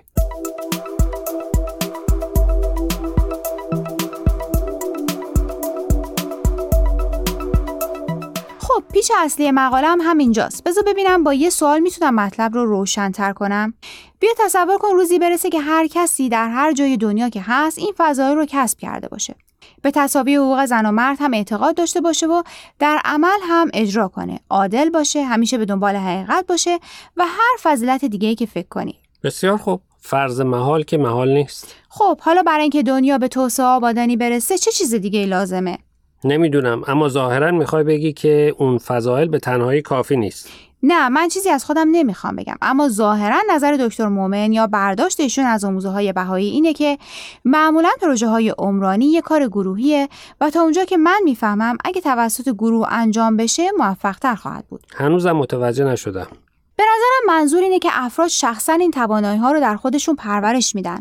پیچ 8.93 9.12
اصلی 9.17 9.51
مقالم 9.51 10.01
هم 10.01 10.10
همینجاست. 10.10 10.63
بذار 10.63 10.84
ببینم 10.84 11.24
با 11.24 11.34
یه 11.34 11.50
سوال 11.50 11.79
می‌تونم 11.79 12.15
مطلب 12.15 12.53
رو 12.53 12.65
روشنتر 12.65 13.34
کنم. 13.34 13.74
بیا 14.19 14.29
تصور 14.38 14.77
کن 14.77 14.88
روزی 14.88 15.19
برسه 15.19 15.50
که 15.50 15.60
هر 15.60 15.88
کسی 15.88 16.29
در 16.29 16.50
هر 16.50 16.74
جای 16.74 16.98
دنیا 16.98 17.29
که 17.29 17.41
هست 17.46 17.79
این 17.79 17.93
فضایی 17.98 18.36
رو 18.36 18.46
کسب 18.50 18.79
کرده 18.79 19.08
باشه. 19.08 19.36
به 19.81 19.91
تصاوی 19.91 20.36
حقوق 20.36 20.65
زن 20.65 20.86
و 20.86 20.91
مرد 20.91 21.17
هم 21.19 21.34
اعتقاد 21.34 21.75
داشته 21.75 22.01
باشه 22.01 22.27
و 22.27 22.43
در 22.79 23.01
عمل 23.05 23.39
هم 23.43 23.69
اجرا 23.74 24.08
کنه. 24.08 24.39
عادل 24.50 24.89
باشه 24.89 25.24
همیشه 25.24 25.58
به 25.58 25.65
دنبال 25.65 25.96
حقیقت 25.96 26.48
باشه 26.48 26.79
و 27.17 27.24
هر 27.25 27.58
فضیلت 27.63 28.05
دیگه 28.05 28.36
که 28.36 28.46
فکر 28.46 28.67
کنی. 28.69 28.96
بسیار 29.24 29.58
خوب. 29.58 29.81
فرض 30.01 30.41
محال 30.41 30.84
که 30.84 30.98
محال 30.98 31.29
نیست. 31.29 31.75
خب 31.89 32.19
حالا 32.22 32.43
برای 32.43 32.62
اینکه 32.62 32.84
دنیا 32.84 33.17
به 33.17 33.27
توسعه 33.27 33.65
آبادانی 33.65 34.17
برسه 34.17 34.58
چه 34.58 34.72
چیز 34.72 34.96
دیگه 34.96 35.25
لازمه؟ 35.25 35.77
نمی‌دونم 36.23 36.83
اما 36.88 37.09
ظاهرا 37.09 37.51
می‌خوای 37.51 37.83
بگی 37.83 38.13
که 38.13 38.55
اون 38.57 38.77
فضایل 38.77 39.27
به 39.27 39.39
تنهایی 39.39 39.81
کافی 39.81 40.17
نیست. 40.17 40.49
نه 40.83 41.09
من 41.09 41.27
چیزی 41.27 41.49
از 41.49 41.65
خودم 41.65 41.88
نمی‌خوام 41.91 42.35
بگم. 42.35 42.55
اما 42.61 42.89
ظاهرا 42.89 43.38
نظر 43.49 43.77
دکتر 43.79 44.07
مومن 44.07 44.53
یا 44.53 44.67
برداشت 44.67 45.19
ایشون 45.19 45.45
از 45.45 45.65
آموزه 45.65 45.89
های 45.89 46.13
بهایی 46.13 46.49
اینه 46.49 46.73
که 46.73 46.97
معمولا 47.45 47.89
پروژه 48.01 48.27
های 48.27 48.49
عمرانی 48.49 49.05
یه 49.05 49.21
کار 49.21 49.47
گروهیه 49.47 50.09
و 50.41 50.49
تا 50.49 50.61
اونجا 50.61 50.85
که 50.85 50.97
من 50.97 51.19
می‌فهمم 51.23 51.77
اگه 51.85 52.01
توسط 52.01 52.49
گروه 52.49 52.88
انجام 52.93 53.38
بشه 53.38 53.63
موفقتر 53.77 54.35
خواهد 54.35 54.65
بود. 54.69 54.83
هنوزم 54.95 55.31
متوجه 55.31 55.83
نشدم. 55.85 56.27
به 56.79 56.86
نظرم 56.86 57.38
منظور 57.39 57.63
اینه 57.63 57.79
که 57.79 57.89
افراد 57.91 58.27
شخصا 58.27 58.74
این 58.74 58.91
توانایی 58.91 59.39
ها 59.39 59.51
رو 59.51 59.59
در 59.59 59.75
خودشون 59.75 60.15
پرورش 60.15 60.75
میدن. 60.75 61.00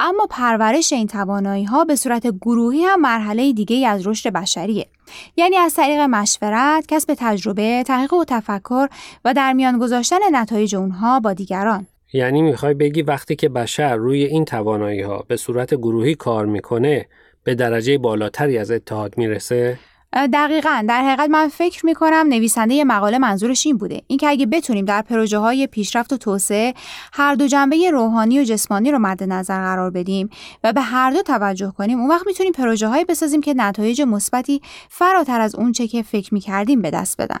اما 0.00 0.26
پرورش 0.30 0.92
این 0.92 1.06
توانایی 1.06 1.64
ها 1.64 1.84
به 1.84 1.96
صورت 1.96 2.26
گروهی 2.26 2.84
هم 2.84 3.00
مرحله 3.00 3.52
دیگه 3.52 3.88
از 3.88 4.06
رشد 4.06 4.30
بشریه. 4.32 4.86
یعنی 5.36 5.56
از 5.56 5.74
طریق 5.74 6.00
مشورت، 6.00 6.86
کسب 6.88 7.14
تجربه، 7.18 7.82
تحقیق 7.86 8.12
و 8.12 8.24
تفکر 8.24 8.86
و 9.24 9.34
در 9.34 9.52
میان 9.52 9.78
گذاشتن 9.78 10.18
نتایج 10.32 10.76
اونها 10.76 11.20
با 11.20 11.32
دیگران. 11.32 11.86
یعنی 12.12 12.42
می‌خوای 12.42 12.74
بگی 12.74 13.02
وقتی 13.02 13.36
که 13.36 13.48
بشر 13.48 13.96
روی 13.96 14.24
این 14.24 14.44
توانایی 14.44 15.02
ها 15.02 15.24
به 15.28 15.36
صورت 15.36 15.74
گروهی 15.74 16.14
کار 16.14 16.46
می‌کنه 16.46 17.06
به 17.44 17.54
درجه 17.54 17.98
بالاتری 17.98 18.58
از 18.58 18.70
اتحاد 18.70 19.18
می‌رسه؟ 19.18 19.78
دقیقا. 20.12 20.84
در 20.88 21.02
حقیقت 21.02 21.30
من 21.30 21.48
فکر 21.48 21.86
می 21.86 21.94
کنم 21.94 22.26
نویسنده 22.28 22.84
مقاله 22.84 23.18
منظورش 23.18 23.66
این 23.66 23.76
بوده. 23.76 24.02
اینکه 24.06 24.28
اگه 24.28 24.46
بتونیم 24.46 24.84
در 24.84 25.02
پروژه 25.02 25.38
های 25.38 25.66
پیشرفت 25.66 26.12
و 26.12 26.16
توسعه 26.16 26.74
هر 27.12 27.34
دو 27.34 27.46
جنبه 27.46 27.90
روحانی 27.90 28.40
و 28.40 28.44
جسمانی 28.44 28.90
رو 28.90 28.98
مد 28.98 29.22
نظر 29.22 29.60
قرار 29.60 29.90
بدیم 29.90 30.30
و 30.64 30.72
به 30.72 30.80
هر 30.80 31.10
دو 31.10 31.22
توجه 31.22 31.72
کنیم 31.78 32.00
اون 32.00 32.10
وقت 32.10 32.26
می‌تونیم 32.26 32.52
پروژه 32.52 32.88
هایی 32.88 33.04
بسازیم 33.04 33.40
که 33.40 33.54
نتایج 33.54 34.02
مثبتی 34.02 34.60
فراتر 34.88 35.40
از 35.40 35.54
اون 35.54 35.72
چه 35.72 35.88
که 35.88 36.02
فکر 36.02 36.34
می 36.34 36.40
کردیم 36.40 36.82
به 36.82 36.90
دست 36.90 37.20
بدن. 37.20 37.40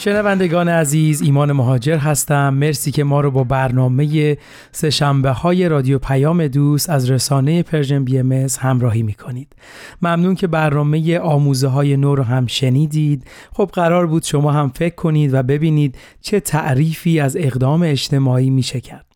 شنوندگان 0.00 0.68
عزیز 0.68 1.22
ایمان 1.22 1.52
مهاجر 1.52 1.96
هستم. 1.96 2.54
مرسی 2.54 2.90
که 2.90 3.04
ما 3.04 3.20
رو 3.20 3.30
با 3.30 3.44
برنامه 3.44 4.36
سه‌شنبه 4.72 5.30
های 5.30 5.68
رادیو 5.68 5.98
پیام 5.98 6.46
دوست 6.46 6.90
از 6.90 7.10
رسانه 7.10 7.62
Persian 7.62 8.04
BMS 8.04 8.46
همراهی 8.60 9.02
می 9.02 9.14
کنید 9.14 9.56
ممنون 10.02 10.34
که 10.34 10.46
برنامه 10.46 11.18
آموزه 11.18 11.68
های 11.68 11.96
نو 11.96 12.14
رو 12.14 12.22
هم 12.22 12.46
شنیدید. 12.46 13.24
خب 13.52 13.70
قرار 13.72 14.06
بود 14.06 14.22
شما 14.22 14.52
هم 14.52 14.72
فکر 14.74 14.94
کنید 14.94 15.34
و 15.34 15.42
ببینید 15.42 15.98
چه 16.20 16.40
تعریفی 16.40 17.20
از 17.20 17.36
اقدام 17.36 17.82
اجتماعی 17.82 18.50
میشه 18.50 18.80
کرد. 18.80 19.09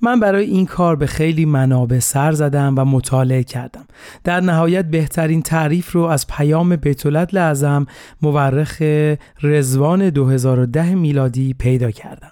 من 0.00 0.20
برای 0.20 0.44
این 0.44 0.66
کار 0.66 0.96
به 0.96 1.06
خیلی 1.06 1.44
منابع 1.44 1.98
سر 1.98 2.32
زدم 2.32 2.74
و 2.78 2.84
مطالعه 2.84 3.44
کردم. 3.44 3.84
در 4.24 4.40
نهایت 4.40 4.84
بهترین 4.84 5.42
تعریف 5.42 5.92
رو 5.92 6.02
از 6.02 6.26
پیام 6.26 6.76
بیت‌العدل 6.76 7.34
اعظم 7.34 7.86
مورخ 8.22 8.82
رزوان 9.42 10.10
2010 10.10 10.94
میلادی 10.94 11.54
پیدا 11.54 11.90
کردم. 11.90 12.30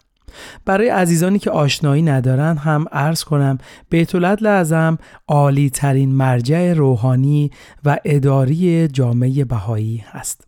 برای 0.64 0.88
عزیزانی 0.88 1.38
که 1.38 1.50
آشنایی 1.50 2.02
ندارن 2.02 2.56
هم 2.56 2.86
عرض 2.92 3.24
کنم 3.24 3.58
بیتولت 3.90 4.42
لعظم 4.42 4.98
عالی 5.28 5.70
ترین 5.70 6.14
مرجع 6.14 6.72
روحانی 6.72 7.50
و 7.84 7.98
اداری 8.04 8.88
جامعه 8.88 9.44
بهایی 9.44 10.04
هست. 10.10 10.44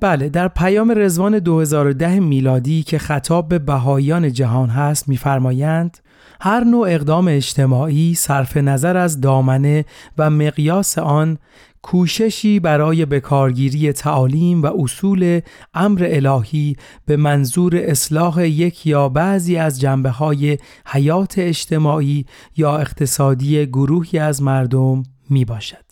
بله 0.00 0.28
در 0.28 0.48
پیام 0.48 0.92
رزوان 0.96 1.38
2010 1.38 2.20
میلادی 2.20 2.82
که 2.82 2.98
خطاب 2.98 3.48
به 3.48 3.58
بهاییان 3.58 4.32
جهان 4.32 4.68
هست 4.68 5.08
میفرمایند 5.08 5.98
هر 6.44 6.64
نوع 6.64 6.88
اقدام 6.88 7.28
اجتماعی 7.28 8.14
صرف 8.14 8.56
نظر 8.56 8.96
از 8.96 9.20
دامنه 9.20 9.84
و 10.18 10.30
مقیاس 10.30 10.98
آن 10.98 11.38
کوششی 11.82 12.60
برای 12.60 13.06
بکارگیری 13.06 13.92
تعالیم 13.92 14.62
و 14.62 14.66
اصول 14.82 15.40
امر 15.74 16.06
الهی 16.10 16.76
به 17.06 17.16
منظور 17.16 17.76
اصلاح 17.76 18.46
یک 18.46 18.86
یا 18.86 19.08
بعضی 19.08 19.56
از 19.56 19.80
جنبه 19.80 20.10
های 20.10 20.58
حیات 20.86 21.34
اجتماعی 21.38 22.26
یا 22.56 22.78
اقتصادی 22.78 23.66
گروهی 23.66 24.18
از 24.18 24.42
مردم 24.42 25.02
می 25.30 25.44
باشد. 25.44 25.91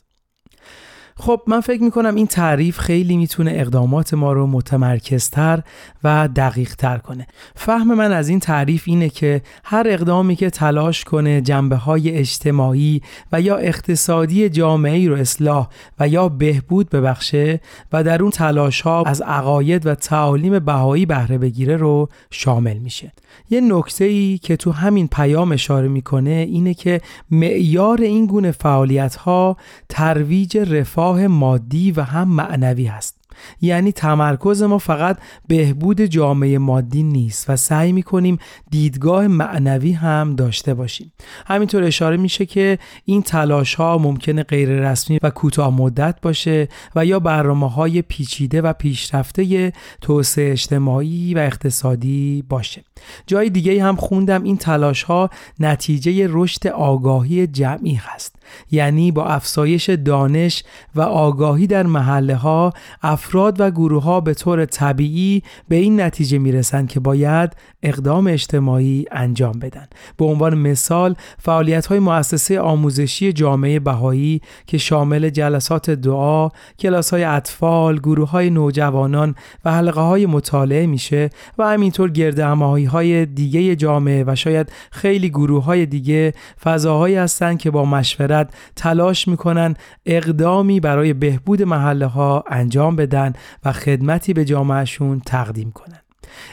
خب 1.20 1.40
من 1.46 1.60
فکر 1.60 1.82
می‌کنم 1.82 2.14
این 2.14 2.26
تعریف 2.26 2.78
خیلی 2.78 3.16
می‌تونه 3.16 3.52
اقدامات 3.54 4.14
ما 4.14 4.32
رو 4.32 4.46
متمرکزتر 4.46 5.62
و 6.04 6.28
دقیق 6.36 6.74
تر 6.74 6.98
کنه. 6.98 7.26
فهم 7.54 7.94
من 7.94 8.12
از 8.12 8.28
این 8.28 8.40
تعریف 8.40 8.82
اینه 8.86 9.08
که 9.08 9.42
هر 9.64 9.86
اقدامی 9.88 10.36
که 10.36 10.50
تلاش 10.50 11.04
کنه 11.04 11.40
جنبه 11.40 11.76
های 11.76 12.10
اجتماعی 12.10 13.02
و 13.32 13.40
یا 13.40 13.56
اقتصادی 13.56 14.48
جامعه 14.48 15.08
رو 15.08 15.16
اصلاح 15.16 15.68
و 16.00 16.08
یا 16.08 16.28
بهبود 16.28 16.90
ببخشه 16.90 17.60
و 17.92 18.04
در 18.04 18.22
اون 18.22 18.30
تلاش 18.30 18.80
ها 18.80 19.02
از 19.02 19.22
عقاید 19.22 19.86
و 19.86 19.94
تعالیم 19.94 20.58
بهایی 20.58 21.06
بهره 21.06 21.38
بگیره 21.38 21.76
رو 21.76 22.08
شامل 22.30 22.76
میشه. 22.76 23.12
یه 23.50 23.60
نکته 23.60 24.04
ای 24.04 24.38
که 24.42 24.56
تو 24.56 24.72
همین 24.72 25.08
پیام 25.08 25.52
اشاره 25.52 25.88
می‌کنه 25.88 26.30
اینه 26.30 26.74
که 26.74 27.00
معیار 27.30 28.00
این 28.00 28.26
گونه 28.26 28.50
فعالیت 28.50 29.16
ها 29.16 29.56
ترویج 29.88 30.56
رفاه 30.56 31.09
مادی 31.18 31.92
و 31.92 32.02
هم 32.02 32.28
معنوی 32.28 32.86
هست. 32.86 33.20
یعنی 33.60 33.92
تمرکز 33.92 34.62
ما 34.62 34.78
فقط 34.78 35.18
بهبود 35.48 36.00
جامعه 36.00 36.58
مادی 36.58 37.02
نیست 37.02 37.50
و 37.50 37.56
سعی 37.56 37.92
می‌کنیم 37.92 38.38
دیدگاه 38.70 39.26
معنوی 39.26 39.92
هم 39.92 40.34
داشته 40.36 40.74
باشیم. 40.74 41.12
همینطور 41.46 41.84
اشاره 41.84 42.16
میشه 42.16 42.46
که 42.46 42.78
این 43.04 43.22
تلاش 43.22 43.74
ها 43.74 43.98
ممکنه 43.98 44.42
غیر 44.42 44.68
رسمی 44.68 45.18
و 45.22 45.30
کوتاه 45.30 45.74
مدت 45.74 46.20
باشه 46.22 46.68
و 46.96 47.06
یا 47.06 47.20
برنامه 47.20 47.70
های 47.70 48.02
پیچیده 48.02 48.62
و 48.62 48.72
پیشرفته 48.72 49.72
توسعه 50.00 50.52
اجتماعی 50.52 51.34
و 51.34 51.38
اقتصادی 51.38 52.44
باشه. 52.48 52.84
جای 53.26 53.50
دیگه 53.50 53.84
هم 53.84 53.96
خوندم 53.96 54.42
این 54.42 54.56
تلاش 54.56 55.02
ها 55.02 55.30
نتیجه 55.60 56.26
رشد 56.30 56.66
آگاهی 56.66 57.46
جمعی 57.46 57.94
هست. 57.94 58.39
یعنی 58.70 59.12
با 59.12 59.24
افزایش 59.24 59.90
دانش 59.90 60.64
و 60.94 61.00
آگاهی 61.00 61.66
در 61.66 61.86
محله 61.86 62.34
ها 62.34 62.72
افراد 63.02 63.60
و 63.60 63.70
گروه 63.70 64.02
ها 64.02 64.20
به 64.20 64.34
طور 64.34 64.64
طبیعی 64.64 65.42
به 65.68 65.76
این 65.76 66.00
نتیجه 66.00 66.38
می‌رسند 66.38 66.88
که 66.88 67.00
باید 67.00 67.56
اقدام 67.82 68.26
اجتماعی 68.26 69.04
انجام 69.12 69.58
بدن. 69.58 69.86
به 70.16 70.24
عنوان 70.24 70.58
مثال 70.58 71.14
فعالیت 71.38 71.86
های 71.86 71.98
مؤسسه 71.98 72.60
آموزشی 72.60 73.32
جامعه 73.32 73.80
بهایی 73.80 74.40
که 74.66 74.78
شامل 74.78 75.30
جلسات 75.30 75.90
دعا، 75.90 76.48
کلاس 76.78 77.10
های 77.10 77.24
اطفال، 77.24 77.98
گروه 77.98 78.30
های 78.30 78.50
نوجوانان 78.50 79.34
و 79.64 79.72
حلقه 79.72 80.00
های 80.00 80.26
مطالعه 80.26 80.86
میشه 80.86 81.30
و 81.58 81.68
همینطور 81.68 82.10
گرد 82.10 82.40
های 82.40 83.26
دیگه 83.26 83.76
جامعه 83.76 84.24
و 84.26 84.34
شاید 84.34 84.72
خیلی 84.92 85.28
گروه 85.28 85.64
های 85.64 85.86
دیگه 85.86 86.32
فضاهایی 86.64 87.14
هستند 87.16 87.58
که 87.58 87.70
با 87.70 87.84
مشورت 87.84 88.39
تلاش 88.76 89.28
می‌کنن 89.28 89.74
اقدامی 90.06 90.80
برای 90.80 91.12
بهبود 91.12 91.62
محله 91.62 92.06
ها 92.06 92.44
انجام 92.50 92.96
بدن 92.96 93.32
و 93.64 93.72
خدمتی 93.72 94.32
به 94.32 94.44
جامعهشون 94.44 95.20
تقدیم 95.26 95.70
کنن. 95.70 96.00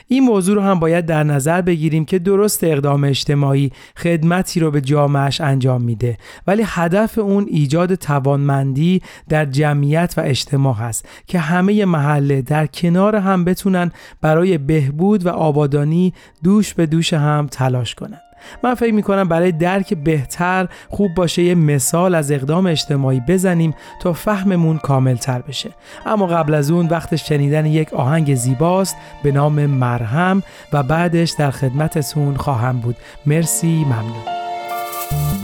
این 0.07 0.23
موضوع 0.23 0.55
رو 0.55 0.61
هم 0.61 0.79
باید 0.79 1.05
در 1.05 1.23
نظر 1.23 1.61
بگیریم 1.61 2.05
که 2.05 2.19
درست 2.19 2.63
اقدام 2.63 3.03
اجتماعی 3.03 3.71
خدمتی 3.97 4.59
رو 4.59 4.71
به 4.71 4.81
جامعش 4.81 5.41
انجام 5.41 5.81
میده. 5.81 6.17
ولی 6.47 6.63
هدف 6.65 7.17
اون 7.17 7.45
ایجاد 7.49 7.95
توانمندی 7.95 9.01
در 9.29 9.45
جمعیت 9.45 10.13
و 10.17 10.21
اجتماع 10.21 10.75
هست 10.75 11.07
که 11.27 11.39
همه 11.39 11.85
محله 11.85 12.41
در 12.41 12.67
کنار 12.67 13.15
هم 13.15 13.45
بتونن 13.45 13.91
برای 14.21 14.57
بهبود 14.57 15.25
و 15.25 15.29
آبادانی 15.29 16.13
دوش 16.43 16.73
به 16.73 16.85
دوش 16.85 17.13
هم 17.13 17.47
تلاش 17.51 17.95
کنن. 17.95 18.19
من 18.63 18.75
فکر 18.75 18.93
می‌کنم 18.93 19.27
برای 19.27 19.51
درک 19.51 19.93
بهتر 19.93 20.67
خوب 20.89 21.13
باشه 21.15 21.43
یه 21.43 21.55
مثال 21.55 22.15
از 22.15 22.31
اقدام 22.31 22.65
اجتماعی 22.65 23.21
بزنیم 23.27 23.75
تا 24.01 24.13
فهممون 24.13 24.77
کاملتر 24.77 25.41
بشه. 25.41 25.69
اما 26.05 26.27
قبل 26.27 26.53
از 26.53 26.71
اون 26.71 26.87
وقت 26.87 27.15
شنیدن 27.15 27.65
یک 27.65 27.93
آهنگ 27.93 28.35
زیباست 28.35 28.95
به 29.23 29.31
نام 29.31 29.65
مرهم 29.65 30.43
و 30.73 30.83
بعدش 30.83 31.33
در 31.39 31.51
خدمتتون 31.51 32.37
خواهم 32.37 32.79
بود. 32.79 32.95
مرسی 33.25 33.85
ممنون. 33.85 34.23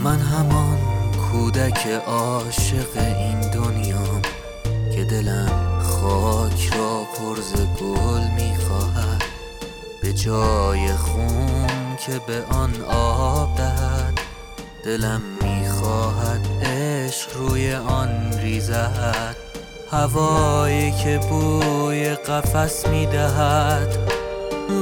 من 0.04 0.18
همان 0.18 0.78
کودک 1.32 1.86
عاشق 2.06 2.96
این 2.96 3.40
دنیا 3.50 4.20
که 4.94 5.04
دلم 5.04 5.50
خاک 5.82 6.70
را 6.78 7.02
پرز 7.18 7.54
گل 7.54 8.22
می‌خواهد. 8.34 9.22
به 10.02 10.12
جای 10.12 10.88
خون 10.88 11.53
که 12.06 12.20
به 12.26 12.42
آن 12.56 12.70
آب 12.90 13.56
دهد 13.56 14.20
دلم 14.84 15.22
می‌خواهد 15.42 16.48
عشق 16.62 17.36
روی 17.36 17.74
آن 17.74 18.32
ریزد. 18.42 19.36
هوایی 19.90 20.92
که 20.92 21.20
بوی 21.30 22.14
قفس 22.14 22.86
می‌دهد 22.86 23.98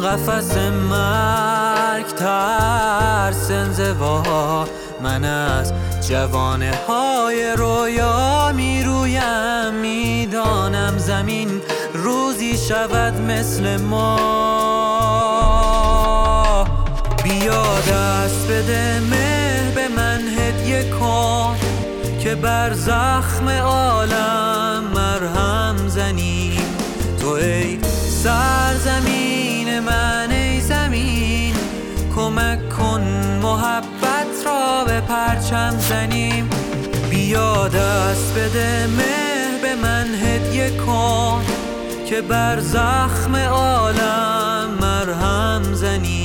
قفس 0.04 0.56
مرگ 0.90 2.06
ترس 2.06 3.50
انزوا 3.50 4.66
من 5.02 5.24
از 5.24 5.72
جوانه 6.08 6.72
های 6.88 7.52
رویا 7.56 8.52
می‌رویم 8.52 9.74
می‌دانم 9.74 10.98
زمین 10.98 11.62
روزی 11.94 12.58
شود 12.58 13.20
مثل 13.20 13.76
ما. 13.76 15.71
بیا 17.42 17.80
دست 17.80 18.46
بده 18.46 19.00
مه 19.00 19.72
به 19.74 19.88
من 19.88 20.20
هدیه 20.38 20.90
کن 20.90 21.56
که 22.20 22.34
بر 22.34 22.72
زخم 22.72 23.48
عالم 23.48 24.84
مرهم 24.94 25.88
زنی. 25.88 26.58
تو 27.20 27.28
ای 27.28 27.78
سرزمین 28.22 29.80
من 29.80 30.30
ای 30.30 30.60
زمین 30.60 31.54
کمک 32.16 32.68
کن 32.68 33.02
محبت 33.42 34.46
را 34.46 34.84
به 34.84 35.00
پرچم 35.00 35.78
زنیم. 35.78 36.50
بیا 37.10 37.68
دست 37.68 38.34
بده 38.36 38.86
مه 38.86 39.62
به 39.62 39.74
من 39.82 40.06
هدیه 40.14 40.70
کن 40.70 41.42
که 42.06 42.20
بر 42.20 42.60
زخم 42.60 43.36
عالم 43.36 44.78
مرهم 44.80 45.74
زنیم 45.74 46.21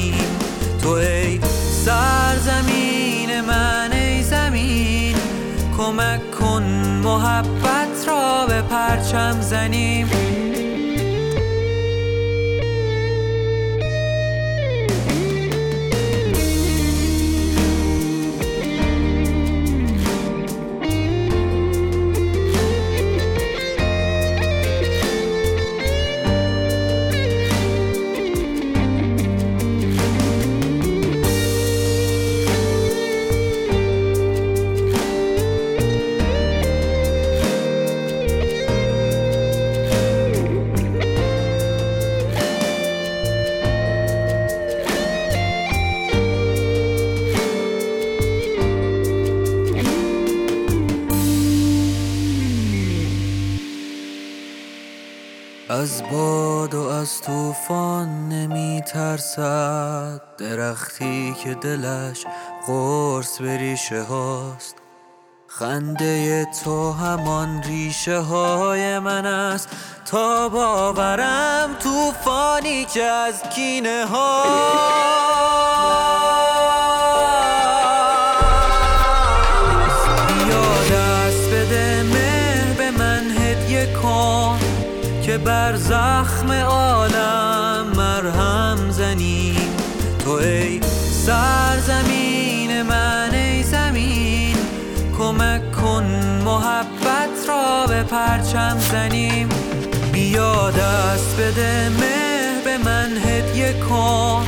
تو 0.88 0.93
ای 0.93 1.39
سرزمین 1.86 3.41
من 3.41 3.91
ای 3.91 4.23
زمین 4.23 5.15
کمک 5.78 6.32
کن 6.32 6.63
محبت 7.04 8.08
را 8.08 8.45
به 8.47 8.62
پرچم 8.62 9.41
زنیم. 9.41 10.08
ترسد 59.28 60.22
درختی 60.38 61.36
که 61.44 61.54
دلش 61.54 62.26
قرص 62.68 63.42
به 63.42 63.58
ریشه 63.58 64.04
هاست. 64.04 64.76
خنده 65.48 66.46
تو 66.46 66.92
همان 66.92 67.63
ریشه 67.63 68.20
های 68.20 69.00
من 69.00 69.26
است. 69.26 69.70
تا 70.06 70.50
باورم 70.50 71.76
طوفانی 71.80 72.86
که 72.86 73.04
از 73.04 73.44
کینه 73.56 74.06
ها 74.06 74.44
سرزمین 91.28 92.82
من 92.82 93.30
ای 93.34 93.63
زمین. 93.63 94.56
کمک 95.18 95.72
کن 95.72 96.06
محبت 96.46 97.50
را 97.50 97.86
به 97.88 98.04
پرچم 98.04 98.78
زنیم. 98.92 99.50
بیا 100.13 100.72
دست 100.72 101.36
بده 101.40 101.90
مه 101.90 102.62
به 102.66 102.78
من 102.78 103.18
هدیه 103.18 103.74
کن 103.90 104.46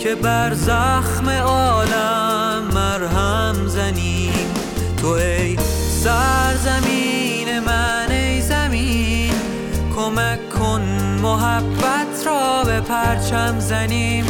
که 0.00 0.14
بر 0.14 0.54
زخم 0.54 1.28
عالم 1.28 2.62
مرهم 2.74 3.66
زنیم. 3.66 4.54
تو 4.96 5.08
ای 5.08 5.56
سرزمین 6.04 7.58
من 7.58 8.10
ای 8.10 8.40
زمین. 8.40 9.34
کمک 9.96 10.48
کن 10.48 10.82
محبت 11.22 12.26
را 12.26 12.64
به 12.64 12.80
پرچم 12.80 13.58
زنیم. 13.58 14.24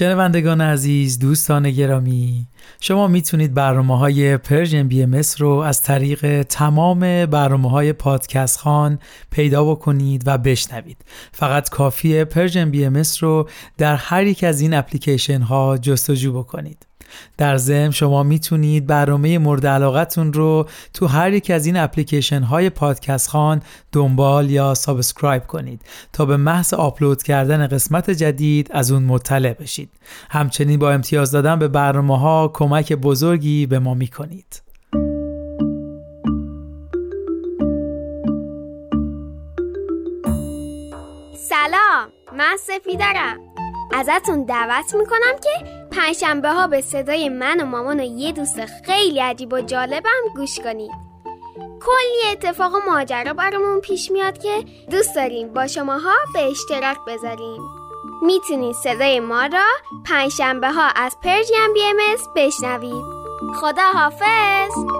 شنوندگان 0.00 0.60
عزیز 0.60 1.18
دوستان 1.18 1.70
گرامی 1.70 2.46
شما 2.80 3.08
می‌تونید 3.08 3.54
برنامه 3.54 3.98
های 3.98 4.36
Persian 4.36 4.88
BMS 4.88 5.20
رو 5.38 5.48
از 5.48 5.82
طریق 5.82 6.42
تمام 6.42 7.26
برنامه 7.26 7.70
های 7.70 7.92
پادکست‌خوان 7.92 8.98
پیدا 9.30 9.64
بکنید 9.64 10.22
و 10.26 10.38
بشنوید. 10.38 11.04
فقط 11.32 11.68
کافیه 11.68 12.24
Persian 12.24 12.70
BMS 12.70 13.02
رو 13.20 13.48
در 13.78 13.96
هر 13.96 14.26
یک 14.26 14.44
از 14.44 14.60
این 14.60 14.74
اپلیکیشن 14.74 15.40
ها 15.40 15.78
جستجو 15.78 16.32
بکنید. 16.32 16.89
در 17.36 17.56
ضمن 17.56 17.90
شما 17.90 18.22
می‌تونید 18.22 18.86
برنامه 18.86 19.38
مورد 19.38 19.66
علاقتون 19.66 20.32
رو 20.32 20.68
تو 20.94 21.06
هر 21.06 21.32
یک 21.32 21.50
از 21.50 21.66
این 21.66 21.76
اپلیکیشن 21.76 22.42
های 22.42 22.70
پادکست‌خوان 22.70 23.62
دنبال 23.92 24.50
یا 24.50 24.74
subscribe 24.74 25.46
کنید 25.46 25.82
تا 26.12 26.24
به 26.24 26.36
محض 26.36 26.74
آپلود 26.74 27.22
کردن 27.22 27.66
قسمت 27.66 28.10
جدید 28.10 28.68
از 28.72 28.90
اون 28.92 29.02
مطلع 29.02 29.52
بشید. 29.52 29.90
همچنین 30.30 30.78
با 30.78 30.90
امتیاز 30.90 31.32
دادن 31.32 31.58
به 31.58 31.68
برنامه 31.68 32.18
ها 32.18 32.50
کمک 32.54 32.92
بزرگی 32.92 33.66
به 33.66 33.78
ما 33.78 33.94
می‌کنید. 33.94 34.62
سلام 41.48 42.08
من 42.38 42.56
سفیدرم. 42.58 43.36
ازتون 43.94 44.44
دعوت 44.44 44.94
می‌کنم 44.94 45.36
که 45.42 45.79
پنجشنبه 45.92 46.50
ها 46.50 46.66
به 46.66 46.80
صدای 46.80 47.28
من 47.28 47.60
و 47.60 47.64
مامان 47.64 48.00
و 48.00 48.04
یه 48.04 48.32
دوست 48.32 48.66
خیلی 48.66 49.20
عجیب 49.20 49.52
و 49.52 49.60
جالبم 49.60 50.34
گوش 50.36 50.58
کنید. 50.60 50.90
کلی 51.56 52.32
اتفاق 52.32 52.74
و 52.74 52.78
ماجرا 52.90 53.32
برامون 53.32 53.80
پیش 53.80 54.10
میاد 54.10 54.38
که 54.38 54.64
دوست 54.90 55.14
داریم 55.14 55.52
با 55.52 55.66
شماها 55.66 56.14
به 56.34 56.42
اشتراک 56.50 56.96
بذاریم. 57.06 57.62
می‌تونید 58.22 58.74
صدای 58.74 59.20
ما 59.20 59.46
را 59.46 59.66
پنجشنبه 60.06 60.72
ها 60.72 60.88
از 60.96 61.16
پرژیم 61.22 61.72
بی 61.74 61.84
ام 61.84 61.96
بشنوید. 62.36 63.04
خدا 63.60 63.92
حافظ 63.94 64.99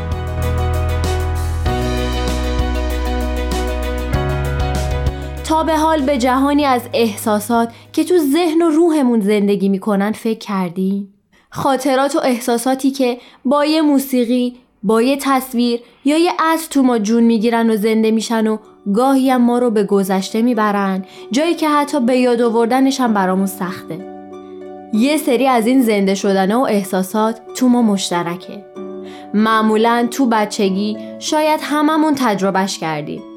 به 5.63 5.77
حال 5.77 6.01
به 6.01 6.17
جهانی 6.17 6.65
از 6.65 6.81
احساسات 6.93 7.69
که 7.93 8.03
تو 8.03 8.17
ذهن 8.17 8.61
و 8.61 8.69
روحمون 8.69 9.19
زندگی 9.19 9.69
می‌کنن 9.69 10.11
فکر 10.11 10.39
کردیم؟ 10.39 11.13
خاطرات 11.49 12.15
و 12.15 12.19
احساساتی 12.23 12.91
که 12.91 13.17
با 13.45 13.65
یه 13.65 13.81
موسیقی، 13.81 14.55
با 14.83 15.01
یه 15.01 15.17
تصویر 15.21 15.79
یا 16.05 16.17
یه 16.17 16.31
عطر 16.39 16.67
تو 16.69 16.83
ما 16.83 16.99
جون 16.99 17.23
می‌گیرن 17.23 17.69
و 17.69 17.75
زنده 17.75 18.11
میشن 18.11 18.47
و 18.47 18.57
گاهی 18.93 19.29
هم 19.29 19.41
ما 19.41 19.59
رو 19.59 19.69
به 19.69 19.83
گذشته 19.83 20.41
می‌برن 20.41 21.05
جایی 21.31 21.55
که 21.55 21.69
حتی 21.69 21.99
به 21.99 22.17
یاد 22.17 22.41
آوردنش 22.41 23.01
هم 23.01 23.13
برامون 23.13 23.45
سخته. 23.45 24.11
یه 24.93 25.17
سری 25.17 25.47
از 25.47 25.67
این 25.67 25.81
زنده 25.81 26.15
شدن 26.15 26.51
و 26.55 26.59
احساسات 26.61 27.41
تو 27.55 27.67
ما 27.67 27.81
مشترکه. 27.81 28.65
معمولا 29.33 30.07
تو 30.11 30.25
بچگی 30.25 30.97
شاید 31.19 31.59
هممون 31.63 32.15
تجربهش 32.17 32.77
کردیم. 32.77 33.30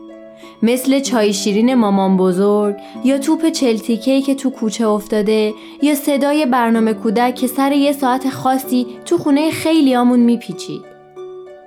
مثل 0.62 1.00
چای 1.00 1.32
شیرین 1.32 1.74
مامان 1.74 2.16
بزرگ 2.16 2.76
یا 3.04 3.18
توپ 3.18 3.48
چلتیکی 3.48 4.22
که 4.22 4.34
تو 4.34 4.50
کوچه 4.50 4.88
افتاده 4.88 5.54
یا 5.82 5.94
صدای 5.94 6.46
برنامه 6.46 6.94
کودک 6.94 7.34
که 7.34 7.46
سر 7.46 7.72
یه 7.72 7.92
ساعت 7.92 8.30
خاصی 8.30 8.86
تو 9.04 9.18
خونه 9.18 9.50
خیلیامون 9.50 10.20
میپیچید. 10.20 10.82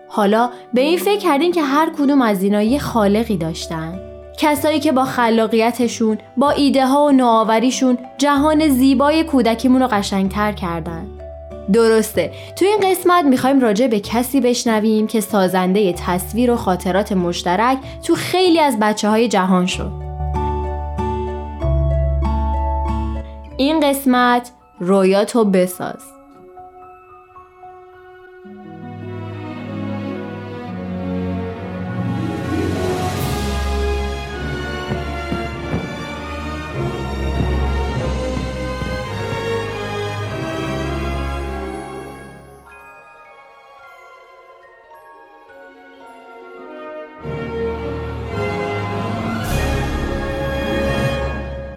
حالا 0.10 0.50
به 0.74 0.82
این 0.82 0.98
فکر 0.98 1.18
کردین 1.20 1.52
که 1.52 1.62
هر 1.62 1.90
کدوم 1.90 2.22
از 2.22 2.44
اینا 2.44 2.62
یه 2.62 2.80
خالقی 2.80 3.38
داشتن. 3.38 4.00
کسایی 4.38 4.80
که 4.80 4.92
با 4.92 5.04
خلاقیتشون، 5.04 6.18
با 6.38 6.50
ایده 6.50 6.88
ها 6.88 7.06
و 7.06 7.12
نوآوریشون 7.12 7.98
جهان 8.18 8.70
زیبای 8.70 9.24
کودکیمون 9.24 9.82
رو 9.82 9.88
قشنگتر 9.88 10.52
کردن. 10.52 11.27
درسته. 11.74 12.32
تو 12.56 12.66
این 12.66 12.92
قسمت 12.92 13.26
می‌خوایم 13.26 13.60
راجع 13.60 13.88
به 13.88 14.00
کسی 14.00 14.42
بشنویم 14.42 15.08
که 15.08 15.22
سازنده 15.22 15.94
تصویر 15.94 16.52
و 16.52 16.56
خاطرات 16.56 17.12
مشترک 17.12 17.78
تو 18.04 18.16
خیلی 18.16 18.60
از 18.60 18.80
بچه 18.80 19.10
های 19.10 19.28
جهان 19.28 19.66
شد. 19.66 19.92
این 23.58 23.80
قسمت 23.80 24.52
رویاتو 24.80 25.46
بساز. 25.46 26.17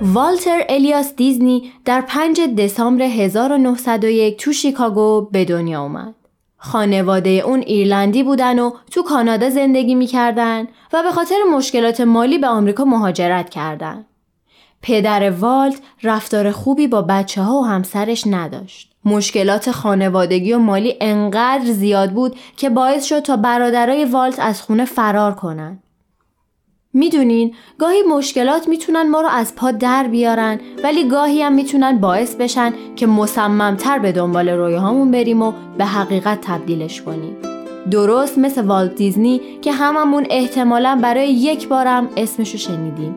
والتر 0.03 0.65
الیاس 0.69 1.17
دیزنی 1.17 1.73
در 1.85 2.01
5 2.01 2.41
دسامبر 2.41 3.03
1901 3.03 4.37
تو 4.37 4.53
شیکاگو 4.53 5.29
به 5.33 5.45
دنیا 5.45 5.83
اومد. 5.83 6.15
خانواده 6.57 7.31
اون 7.31 7.61
ایرلندی 7.61 8.23
بودن 8.23 8.59
و 8.59 8.71
تو 8.91 9.03
کانادا 9.03 9.51
زندگی 9.51 9.95
می‌کردن 9.95 10.69
و 10.93 11.03
به 11.03 11.11
خاطر 11.11 11.37
مشکلات 11.55 12.01
مالی 12.01 12.39
به 12.39 12.47
آمریکا 12.47 12.85
مهاجرت 12.85 13.51
کردند. 13.51 14.07
پدر 14.83 15.31
والت 15.31 15.81
رفتار 16.03 16.51
خوبی 16.51 16.87
با 16.87 17.03
بچه 17.03 17.43
ها 17.43 17.61
و 17.61 17.67
همسرش 17.67 18.27
نداشت. 18.27 18.90
مشکلات 19.05 19.71
خانوادگی 19.71 20.53
و 20.53 20.59
مالی 20.59 20.97
انقدر 21.01 21.65
زیاد 21.65 22.11
بود 22.11 22.37
که 22.57 22.71
باعث 22.71 23.05
شد 23.05 23.21
تا 23.21 23.37
برادرای 23.37 24.05
والت 24.05 24.39
از 24.41 24.63
خونه 24.63 24.85
فرار 24.85 25.35
کنن. 25.35 25.79
می‌دونین 26.93 27.55
گاهی 27.79 28.03
مشکلات 28.03 28.69
می‌تونن 28.69 29.09
ما 29.11 29.21
رو 29.21 29.29
از 29.29 29.55
پا 29.55 29.71
در 29.71 30.09
بیارن 30.09 30.61
ولی 30.85 31.09
گاهی 31.09 31.43
هم 31.43 31.53
می‌تونن 31.53 31.99
باعث 31.99 32.35
بشن 32.35 32.73
که 32.97 33.07
مصممتر 33.07 33.99
به 33.99 34.13
دنبال 34.13 34.49
رویاهامون 34.49 35.11
بریم 35.11 35.43
و 35.43 35.53
به 35.79 35.85
حقیقت 35.85 36.41
تبدیلش 36.41 37.03
کنیم. 37.03 37.37
درست 37.91 38.39
مثل 38.39 38.67
والت 38.67 38.95
دیزنی 38.95 39.41
که 39.63 39.73
هممون 39.73 40.27
احتمالا 40.31 40.99
برای 41.03 41.33
یک 41.33 41.69
بارم 41.69 42.09
اسمشو 42.17 42.59
شنیدیم. 42.59 43.17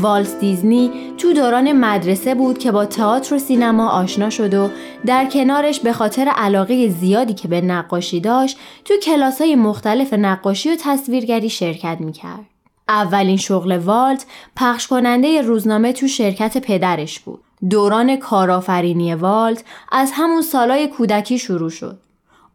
والت 0.00 0.38
دیزنی 0.40 0.90
تو 1.18 1.32
دوران 1.32 1.72
مدرسه 1.72 2.34
بود 2.34 2.58
که 2.58 2.72
با 2.72 2.84
تئاتر 2.84 3.34
و 3.34 3.38
سینما 3.38 3.88
آشنا 3.88 4.30
شد 4.30 4.54
و 4.54 4.70
در 5.06 5.24
کنارش 5.24 5.80
به 5.80 5.92
خاطر 5.92 6.28
علاقه 6.28 6.88
زیادی 6.88 7.34
که 7.34 7.48
به 7.48 7.60
نقاشی 7.60 8.20
داشت 8.20 8.58
تو 8.84 8.94
کلاسای 9.02 9.56
مختلف 9.56 10.12
نقاشی 10.12 10.70
و 10.70 10.76
تصویرگری 10.80 11.50
شرکت 11.50 11.96
می‌کرد. 12.00 12.46
اولین 12.88 13.36
شغل 13.36 13.78
والت 13.78 14.26
پخش 14.56 14.86
کننده 14.86 15.42
روزنامه 15.42 15.92
تو 15.92 16.08
شرکت 16.08 16.58
پدرش 16.58 17.20
بود. 17.20 17.40
دوران 17.70 18.16
کارآفرینی 18.16 19.14
والت 19.14 19.64
از 19.92 20.12
همون 20.14 20.42
سالای 20.42 20.88
کودکی 20.88 21.38
شروع 21.38 21.70
شد. 21.70 21.98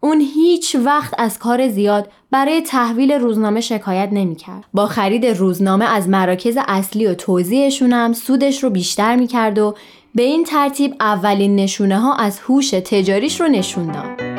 اون 0.05 0.21
هیچ 0.21 0.75
وقت 0.75 1.13
از 1.17 1.39
کار 1.39 1.67
زیاد 1.69 2.09
برای 2.31 2.61
تحویل 2.61 3.11
روزنامه 3.11 3.61
شکایت 3.61 4.09
نمی‌کرد. 4.11 4.63
با 4.73 4.85
خرید 4.85 5.25
روزنامه 5.25 5.85
از 5.85 6.09
مراکز 6.09 6.57
اصلی 6.67 7.07
و 7.07 7.13
توضیحشون 7.13 7.93
هم 7.93 8.13
سودش 8.13 8.63
رو 8.63 8.69
بیشتر 8.69 9.15
می‌کرد 9.15 9.59
و 9.59 9.75
به 10.15 10.23
این 10.23 10.43
ترتیب 10.43 10.95
اولین 10.99 11.55
نشونه 11.55 11.99
ها 11.99 12.15
از 12.15 12.39
هوش 12.39 12.69
تجاریش 12.69 13.41
رو 13.41 13.47
نشون 13.47 13.91
داد. 13.91 14.34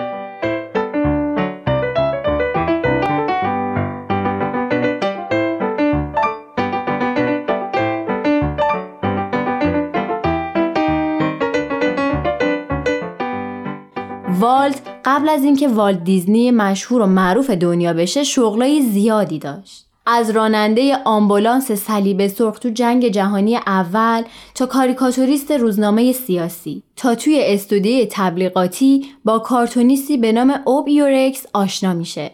قبل 15.06 15.28
از 15.28 15.44
اینکه 15.44 15.68
والت 15.68 16.04
دیزنی 16.04 16.50
مشهور 16.50 17.02
و 17.02 17.06
معروف 17.06 17.50
دنیا 17.50 17.92
بشه 17.92 18.24
شغلای 18.24 18.82
زیادی 18.82 19.38
داشت. 19.38 19.86
از 20.06 20.30
راننده 20.30 20.96
آمبولانس 21.04 21.72
صلیب 21.72 22.26
سرخ 22.26 22.58
تو 22.58 22.68
جنگ 22.68 23.08
جهانی 23.08 23.56
اول 23.56 24.22
تا 24.54 24.66
کاریکاتوریست 24.66 25.50
روزنامه 25.50 26.12
سیاسی 26.12 26.82
تا 26.96 27.14
توی 27.14 27.40
استودیوی 27.42 28.08
تبلیغاتی 28.10 29.06
با 29.24 29.38
کارتونیستی 29.38 30.16
به 30.16 30.32
نام 30.32 30.54
اوب 30.64 30.88
یورکس 30.88 31.46
آشنا 31.52 31.94
میشه. 31.94 32.30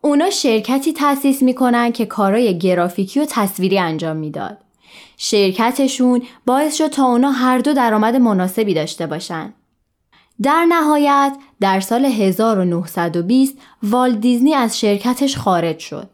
اونا 0.00 0.30
شرکتی 0.30 0.92
تأسیس 0.92 1.42
می‌کنن 1.42 1.92
که 1.92 2.06
کارای 2.06 2.58
گرافیکی 2.58 3.20
و 3.20 3.26
تصویری 3.28 3.78
انجام 3.78 4.16
می‌داد. 4.16 4.58
شرکتشون 5.16 6.22
باعث 6.46 6.76
شد 6.76 6.88
تا 6.88 7.04
اونا 7.04 7.30
هر 7.30 7.58
دو 7.58 7.72
درآمد 7.72 8.16
مناسبی 8.16 8.74
داشته 8.74 9.06
باشن. 9.06 9.54
در 10.42 10.66
نهایت 10.68 11.36
در 11.60 11.80
سال 11.80 12.04
1920 12.04 13.58
والت 13.82 14.20
دیزنی 14.20 14.54
از 14.54 14.80
شرکتش 14.80 15.36
خارج 15.36 15.78
شد. 15.78 16.10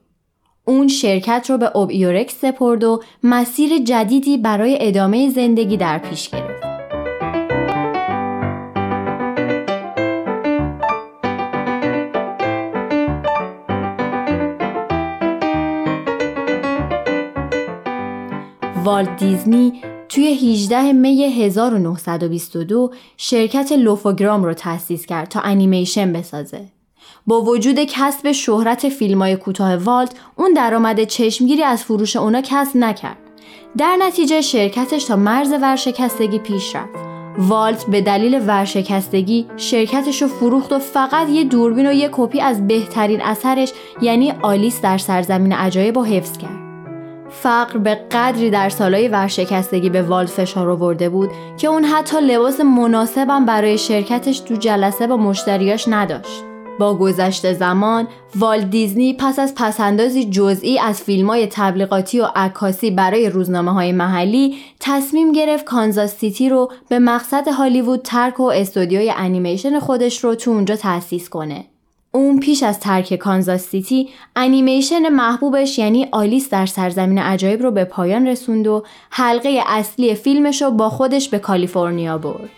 اون 0.65 0.89
شرکت 0.89 1.47
رو 1.51 1.59
به 1.59 1.77
اوبیورکس 1.77 2.35
سپرد 2.41 2.85
و 2.85 3.03
مسیر 3.23 3.79
جدیدی 3.79 4.39
برای 4.39 4.79
ادامه 4.81 5.31
زندگی 5.31 5.77
در 5.77 5.99
پیش 5.99 6.29
گرفت. 6.29 6.63
والت 18.85 19.17
دیزنی 19.17 19.83
توی 20.13 20.53
18 20.53 20.93
می 20.93 21.25
1922 21.25 22.91
شرکت 23.17 23.73
لوفوگرام 23.73 24.45
رو 24.45 24.55
تأسیس 24.55 25.07
کرد 25.07 25.29
تا 25.29 25.41
انیمیشن 25.41 26.13
بسازه. 26.13 26.65
با 27.27 27.41
وجود 27.41 27.79
کسب 27.79 28.33
شهرت 28.33 28.89
فیلمای 28.89 29.37
کوتاه 29.37 29.77
والت 29.77 30.15
اون 30.37 30.53
درآمد 30.53 31.05
چشمگیری 31.05 31.63
از 31.63 31.85
فروش 31.85 32.17
اونا 32.17 32.41
کسب 32.41 32.77
نکرد. 32.77 33.17
در 33.79 33.97
نتیجه 34.01 34.41
شرکتش 34.41 35.05
تا 35.05 35.17
مرز 35.17 35.53
ورشکستگی 35.53 36.39
پیش 36.39 36.77
رفت. 36.77 36.99
والت 37.39 37.87
به 37.87 38.01
دلیل 38.01 38.43
ورشکستگی 38.47 39.47
شرکتش 39.57 40.23
رو 40.23 40.29
فروخت 40.29 40.73
و 40.73 40.79
فقط 40.79 41.29
یه 41.29 41.45
دوربین 41.45 41.87
و 41.87 41.93
یه 41.93 42.09
کپی 42.13 42.41
از 42.41 42.67
بهترین 42.67 43.23
اثرش 43.23 43.73
یعنی 44.03 44.33
آلیس 44.43 44.81
در 44.81 44.99
سرزمین 44.99 45.53
عجایب 45.53 45.97
و 45.97 46.05
حفظ 46.05 46.39
کرد. 46.39 46.62
فقر 47.33 47.79
به 47.79 47.95
قدری 47.95 48.51
در 48.51 48.69
سالهای 48.69 49.09
ورشکستگی 49.09 49.91
به 49.91 50.03
والت 50.03 50.29
فشار 50.29 50.71
آورده 50.71 51.09
بود 51.09 51.31
که 51.59 51.69
اون 51.69 51.85
حتی 51.85 52.21
لباس 52.21 52.61
مناسبم 52.61 53.47
برای 53.47 53.79
شرکتش 53.79 54.41
تو 54.41 54.55
جلسه 54.55 55.07
با 55.07 55.17
مشتریاش 55.17 55.89
نداشت. 55.89 56.43
با 56.79 56.95
گذشت 56.95 57.53
زمان 57.53 58.09
والت 58.37 58.71
دیزنی 58.71 59.17
پس 59.19 59.39
از 59.39 59.55
پس‌انداز 59.57 60.25
جزئی 60.25 60.79
از 60.79 61.03
فیلم 61.03 61.27
های 61.31 61.47
تبلیغاتی 61.51 62.21
و 62.21 62.29
عکاسی 62.37 62.91
برای 62.91 63.31
روزنامه 63.31 63.73
های 63.73 63.93
محلی 63.93 64.57
تصمیم 64.81 65.33
گرفت 65.33 65.65
کانزاس 65.65 66.17
سیتی 66.17 66.49
رو 66.49 66.73
به 66.89 66.99
مقصد 66.99 67.49
هالیوود 67.49 68.03
ترک 68.03 68.41
و 68.41 68.43
استودیوی 68.43 69.13
انیمیشن 69.17 69.79
خودش 69.79 70.25
رو 70.25 70.35
تو 70.35 70.51
اونجا 70.51 70.77
تأسیس 70.77 71.29
کنه. 71.29 71.65
اون 72.15 72.41
پیش 72.41 72.63
از 72.63 72.81
ترک 72.81 73.17
کانزاس 73.17 73.69
سیتی 73.69 74.09
انیمیشن 74.37 75.09
محبوبش 75.09 75.79
یعنی 75.79 76.09
آلیس 76.13 76.51
در 76.51 76.67
سرزمین 76.67 77.19
عجایب 77.19 77.63
رو 77.63 77.71
به 77.71 77.85
پایان 77.85 78.27
رسوند 78.27 78.67
و 78.67 78.85
حلقه 79.11 79.63
اصلی 79.67 80.15
فیلمش 80.15 80.63
رو 80.63 80.71
با 80.71 80.89
خودش 80.89 81.29
به 81.29 81.39
کالیفرنیا 81.39 82.19
برد. 82.19 82.51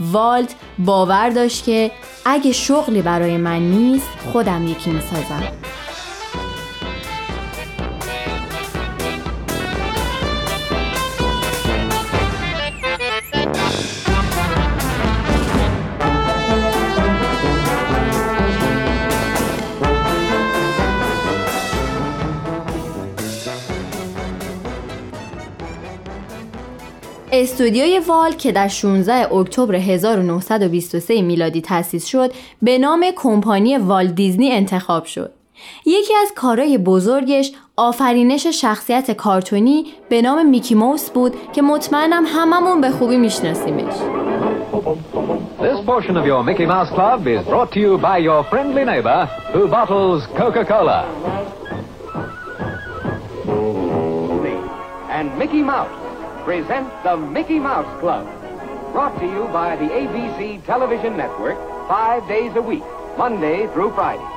والت 0.00 0.54
باور 0.78 1.28
داشت 1.28 1.64
که 1.64 1.90
اگه 2.24 2.52
شغلی 2.52 3.02
برای 3.02 3.36
من 3.36 3.58
نیست 3.58 4.08
خودم 4.32 4.66
یکی 4.66 4.90
می‌سازم. 4.90 5.42
استودیوی 27.40 27.98
وال 27.98 28.32
که 28.32 28.52
در 28.52 28.68
16 28.68 29.34
اکتبر 29.34 29.74
1923 29.74 31.22
میلادی 31.22 31.60
تأسیس 31.60 32.06
شد 32.06 32.32
به 32.62 32.78
نام 32.78 33.04
کمپانی 33.16 33.76
وال 33.76 34.06
دیزنی 34.06 34.50
انتخاب 34.50 35.04
شد. 35.04 35.30
یکی 35.86 36.14
از 36.22 36.32
کارهای 36.36 36.78
بزرگش 36.78 37.52
آفرینش 37.76 38.46
شخصیت 38.46 39.10
کارتونی 39.10 39.86
به 40.08 40.22
نام 40.22 40.46
میکی 40.46 40.74
موس 40.74 41.10
بود 41.10 41.52
که 41.52 41.62
مطمئنم 41.62 42.24
هممون 42.26 42.80
به 42.80 42.90
خوبی 42.90 43.16
میشناسیمش. 43.16 43.94
This 45.60 45.80
portion 45.86 46.16
of 46.16 46.26
your 46.26 46.42
Mickey 46.42 46.66
Mouse 46.66 46.90
Club 46.90 47.26
is 47.26 47.42
brought 47.46 47.70
to 47.72 47.80
you 47.80 47.98
by 47.98 48.18
your 48.18 48.44
friendly 48.50 48.84
neighbor 48.84 49.20
who 49.52 49.62
bottles 49.68 50.20
Coca-Cola. 50.38 51.00
And 55.16 55.26
Mickey 55.38 55.62
Mouse 55.62 56.03
present 56.44 56.86
the 57.04 57.16
Mickey 57.16 57.58
Mouse 57.58 57.92
Club. 58.00 58.24
Brought 58.92 59.14
to 59.20 59.26
you 59.34 59.42
by 59.60 59.70
the 59.80 59.88
ABC 60.00 60.38
Television 60.72 61.12
Network 61.22 61.56
five 61.88 62.22
days 62.34 62.52
a 62.62 62.64
week, 62.70 62.86
Monday 63.22 63.58
through 63.72 63.92
Friday. 63.98 64.28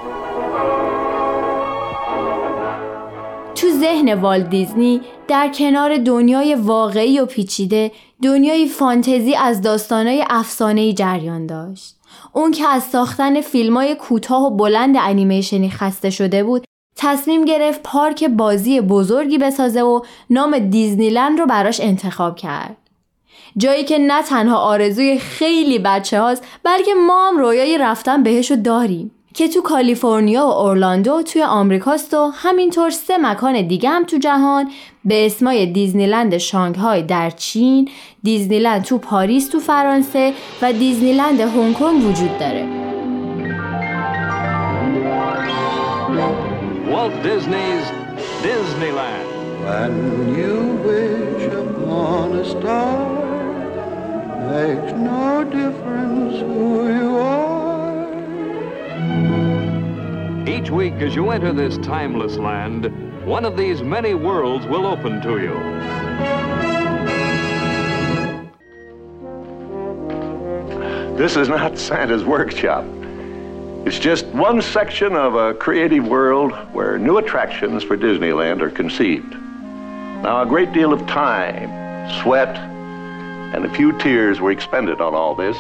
تو 3.56 3.68
ذهن 3.70 4.14
والت 4.14 4.50
دیزنی 4.50 5.02
در 5.28 5.50
کنار 5.54 5.98
دنیای 5.98 6.56
واقعی 6.56 7.20
و 7.20 7.26
پیچیده 7.26 7.92
دنیای 8.24 8.68
فانتزی 8.68 9.36
از 9.36 9.62
داستانهای 9.62 10.26
افسانه‌ای 10.30 10.94
جریان 10.94 11.46
داشت. 11.46 11.96
اون 12.34 12.52
که 12.52 12.68
از 12.68 12.84
ساختن 12.84 13.42
فیلمای 13.42 13.96
کوتاه 13.96 14.44
و 14.44 14.50
بلند 14.50 14.96
انیمیشنی 15.00 15.70
خسته 15.70 16.10
شده 16.10 16.44
بود 16.44 16.67
تصمیم 16.98 17.46
گرفت 17.46 17.84
پارک 17.84 18.24
بازی 18.24 18.82
بزرگی 18.82 19.38
بسازه 19.38 19.82
و 19.82 20.02
نام 20.30 20.60
دیزنیلند 20.60 21.40
رو 21.40 21.46
براش 21.46 21.82
انتخاب 21.82 22.36
کرد. 22.36 22.78
جایی 23.58 23.84
که 23.84 23.98
نه 23.98 24.22
تنها 24.22 24.58
آرزوی 24.58 25.20
خیلی 25.20 25.80
بچه 25.80 26.20
هاست 26.20 26.44
بلکه 26.64 26.94
ما 27.08 27.28
هم 27.28 27.38
رویای 27.38 27.78
رفتن 27.78 28.24
بهشو 28.24 28.56
داریم 28.56 29.12
که 29.34 29.48
تو 29.48 29.62
کالیفرنیا 29.62 30.48
و 30.48 30.50
اورلاندو 30.50 31.22
توی 31.22 31.44
آمریکاست 31.44 32.14
و 32.14 32.32
همینطور 32.36 32.90
سه 32.90 33.18
مکان 33.18 33.68
دیگه 33.68 33.90
هم 33.90 34.04
تو 34.04 34.18
جهان 34.18 34.72
به 35.06 35.26
اسمای 35.26 35.66
دیزنیلند 35.66 36.38
شانگهای 36.38 37.04
در 37.04 37.30
چین، 37.30 37.90
دیزنیلند 38.24 38.84
تو 38.84 38.98
پاریس 38.98 39.48
تو 39.48 39.60
فرانسه 39.60 40.34
و 40.62 40.74
دیزنیلند 40.74 41.40
هنگ 41.40 41.74
کنگ 41.74 42.06
وجود 42.06 42.40
داره. 42.40 42.87
Walt 47.08 47.24
Disney's 47.24 47.86
Disneyland. 48.44 49.28
When 49.64 50.36
you 50.38 50.76
wish 50.84 51.46
upon 51.54 52.36
a 52.36 52.44
star, 52.44 53.08
makes 54.52 54.92
no 54.92 55.46
difference 55.46 56.40
who 56.42 56.92
you 56.94 57.18
are. 57.18 58.10
Each 60.50 60.70
week 60.70 60.96
as 60.96 61.16
you 61.16 61.30
enter 61.30 61.54
this 61.54 61.78
timeless 61.78 62.36
land, 62.36 62.92
one 63.26 63.46
of 63.46 63.56
these 63.56 63.82
many 63.82 64.14
worlds 64.14 64.66
will 64.66 64.86
open 64.86 65.22
to 65.22 65.38
you. 65.40 65.58
This 71.18 71.38
is 71.38 71.48
not 71.48 71.78
Santa's 71.78 72.26
workshop. 72.26 72.84
It's 73.88 74.00
just 74.00 74.26
one 74.50 74.62
section 74.62 75.16
of 75.16 75.36
a 75.36 75.54
creative 75.54 76.06
world 76.06 76.52
where 76.76 77.00
new 77.00 77.18
attractions 77.24 77.84
for 77.88 77.96
Disneyland 77.96 78.60
are 78.62 78.70
conceived. 78.70 79.32
Now, 80.26 80.42
a 80.42 80.46
great 80.46 80.74
deal 80.74 80.92
of 80.92 81.00
time, 81.08 81.70
sweat, 82.20 82.54
and 83.54 83.64
a 83.64 83.72
few 83.78 83.90
tears 83.98 84.42
were 84.42 84.52
expended 84.52 85.00
on 85.00 85.14
all 85.16 85.36
this. 85.36 85.58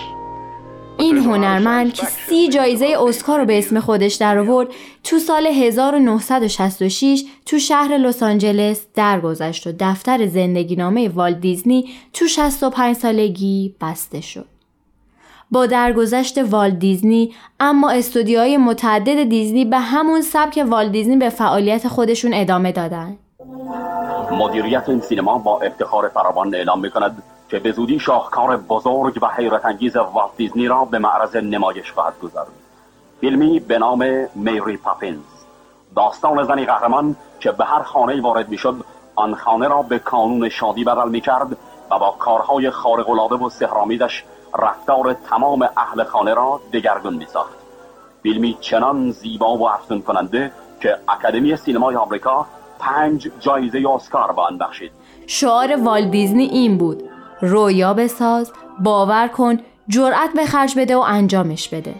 این 0.99 1.17
هنرمند 1.17 1.93
که 1.93 2.05
سی 2.05 2.49
جایزه 2.49 2.95
اسکار 2.99 3.39
رو 3.39 3.45
به 3.45 3.57
اسم 3.57 3.79
خودش 3.79 4.15
در 4.15 4.37
آورد 4.37 4.67
تو 5.03 5.19
سال 5.19 5.47
1966 5.47 7.23
تو 7.45 7.59
شهر 7.59 7.97
لس 7.97 8.23
آنجلس 8.23 8.87
درگذشت 8.95 9.67
و 9.67 9.71
دفتر 9.79 10.25
زندگی 10.25 10.75
نامه 10.75 11.09
والت 11.09 11.39
دیزنی 11.39 11.89
تو 12.13 12.27
65 12.27 12.95
سالگی 12.95 13.75
بسته 13.81 14.21
شد. 14.21 14.56
با 15.51 15.65
درگذشت 15.65 16.37
والت 16.37 16.79
دیزنی 16.79 17.33
اما 17.59 17.89
استودیوهای 17.89 18.57
متعدد 18.57 19.23
دیزنی 19.23 19.65
به 19.65 19.77
همون 19.77 20.21
سبک 20.21 20.65
والت 20.67 20.91
دیزنی 20.91 21.17
به 21.17 21.29
فعالیت 21.29 21.87
خودشون 21.87 22.33
ادامه 22.33 22.71
دادن. 22.71 23.17
مدیریت 24.31 24.89
این 24.89 25.01
سینما 25.01 25.37
با 25.37 25.61
افتخار 25.61 26.07
فراوان 26.07 26.55
اعلام 26.55 26.79
می‌کند 26.79 27.23
که 27.49 27.59
به 27.59 27.71
زودی 27.71 27.99
شاهکار 27.99 28.57
بزرگ 28.57 29.19
و 29.21 29.27
حیرت 29.37 29.65
انگیز 29.65 29.95
والت 29.95 30.37
دیزنی 30.37 30.67
را 30.67 30.85
به 30.85 30.99
معرض 30.99 31.35
نمایش 31.35 31.91
خواهد 31.91 32.19
گذارد. 32.19 32.51
فیلمی 33.21 33.59
به 33.59 33.77
نام 33.77 34.27
میری 34.35 34.77
پاپینز 34.77 35.19
داستان 35.95 36.43
زنی 36.43 36.65
قهرمان 36.65 37.15
که 37.39 37.51
به 37.51 37.65
هر 37.65 37.83
خانه 37.83 38.21
وارد 38.21 38.49
می‌شد 38.49 38.75
آن 39.15 39.35
خانه 39.35 39.67
را 39.67 39.81
به 39.81 39.99
کانون 39.99 40.49
شادی 40.49 40.83
بدل 40.83 41.09
می‌کرد 41.09 41.57
و 41.91 41.99
با 41.99 42.15
کارهای 42.19 42.69
خارق‌العاده 42.69 43.35
و 43.35 43.49
سهرامیدش 43.49 44.25
رفتار 44.59 45.13
تمام 45.13 45.69
اهل 45.77 46.03
خانه 46.03 46.33
را 46.33 46.61
دگرگون 46.73 47.13
می 47.13 47.25
ساخت 47.25 47.57
فیلمی 48.23 48.57
چنان 48.61 49.11
زیبا 49.11 49.57
و 49.57 49.69
افزون 49.69 50.01
کننده 50.01 50.51
که 50.81 50.97
اکادمی 51.09 51.55
سینمای 51.55 51.95
آمریکا 51.95 52.45
پنج 52.79 53.31
جایزه 53.39 53.83
اسکار 53.95 54.31
به 54.31 54.41
آن 54.41 54.57
بخشید 54.57 54.91
شعار 55.27 55.75
وال 55.75 56.09
دیزنی 56.09 56.43
این 56.43 56.77
بود 56.77 57.03
رویا 57.41 57.93
بساز 57.93 58.51
باور 58.79 59.27
کن 59.27 59.57
جرأت 59.87 60.29
به 60.35 60.45
خرج 60.45 60.79
بده 60.79 60.95
و 60.97 60.99
انجامش 60.99 61.69
بده 61.69 61.95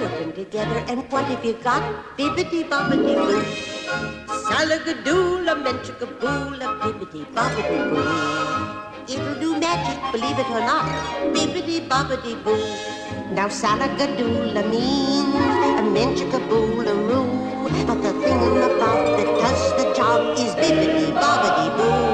Put 0.00 0.12
them 0.18 0.32
together 0.32 0.78
and 0.90 1.00
what 1.12 1.24
have 1.30 1.44
you 1.44 1.54
got? 1.66 1.82
Bibbidi 2.16 2.60
bobbidi 2.70 3.14
boo. 3.26 3.69
Salagadoola, 4.48 5.54
menchikaboola, 5.64 6.66
bibbidi 6.82 7.20
bobbidi 7.36 7.78
boo. 7.90 8.04
It'll 9.14 9.34
do 9.42 9.50
magic, 9.60 9.98
believe 10.12 10.38
it 10.38 10.50
or 10.56 10.60
not. 10.70 10.86
Bibbidi 11.34 11.76
bobbidi 11.90 12.34
boo. 12.44 12.58
Now 13.36 13.48
salagadoola 13.48 14.62
means 14.70 15.34
a 15.80 15.84
menchikaboola 15.96 16.94
roo. 17.08 17.26
But 17.86 18.02
the 18.02 18.12
thing 18.24 18.44
about 18.70 19.02
that 19.16 19.30
does 19.42 19.62
the 19.78 19.86
job 19.98 20.38
is 20.38 20.52
bibbidi 20.62 21.06
bobbidi 21.22 21.66
boo. 21.76 22.10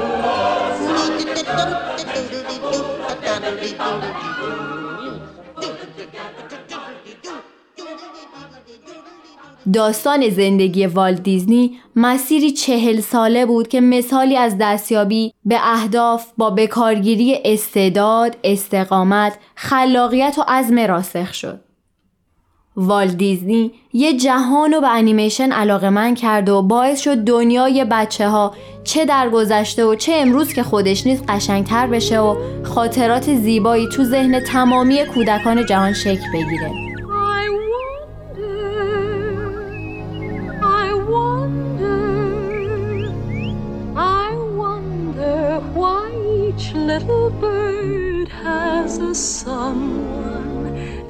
داستان 9.73 10.29
زندگی 10.29 10.85
والت 10.85 11.23
دیزنی 11.23 11.79
مسیری 11.95 12.51
چهل 12.51 12.99
ساله 12.99 13.45
بود 13.45 13.67
که 13.67 13.81
مثالی 13.81 14.37
از 14.37 14.57
دستیابی 14.59 15.33
به 15.45 15.59
اهداف 15.63 16.25
با 16.37 16.49
بکارگیری 16.49 17.39
استعداد، 17.45 18.37
استقامت، 18.43 19.37
خلاقیت 19.55 20.35
و 20.37 20.43
عزم 20.47 20.79
راسخ 20.79 21.33
شد. 21.33 21.59
والت 22.75 23.17
دیزنی 23.17 23.71
یه 23.93 24.17
جهان 24.17 24.71
رو 24.73 24.81
به 24.81 24.87
انیمیشن 24.87 25.51
علاقه 25.51 25.89
من 25.89 26.15
کرد 26.15 26.49
و 26.49 26.61
باعث 26.61 27.01
شد 27.01 27.17
دنیای 27.17 27.85
بچه 27.85 28.27
ها 28.27 28.53
چه 28.83 29.05
در 29.05 29.29
گذشته 29.29 29.85
و 29.85 29.95
چه 29.95 30.13
امروز 30.15 30.53
که 30.53 30.63
خودش 30.63 31.07
نیست 31.07 31.23
قشنگتر 31.29 31.87
بشه 31.87 32.19
و 32.19 32.35
خاطرات 32.63 33.35
زیبایی 33.35 33.87
تو 33.87 34.03
ذهن 34.03 34.39
تمامی 34.39 35.05
کودکان 35.05 35.65
جهان 35.65 35.93
شکل 35.93 36.31
بگیره. 36.33 36.96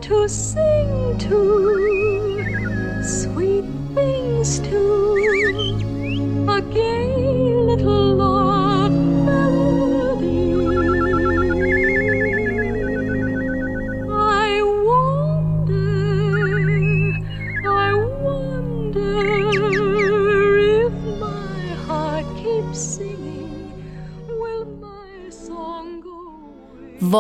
to 0.08 0.30
see. 0.30 0.67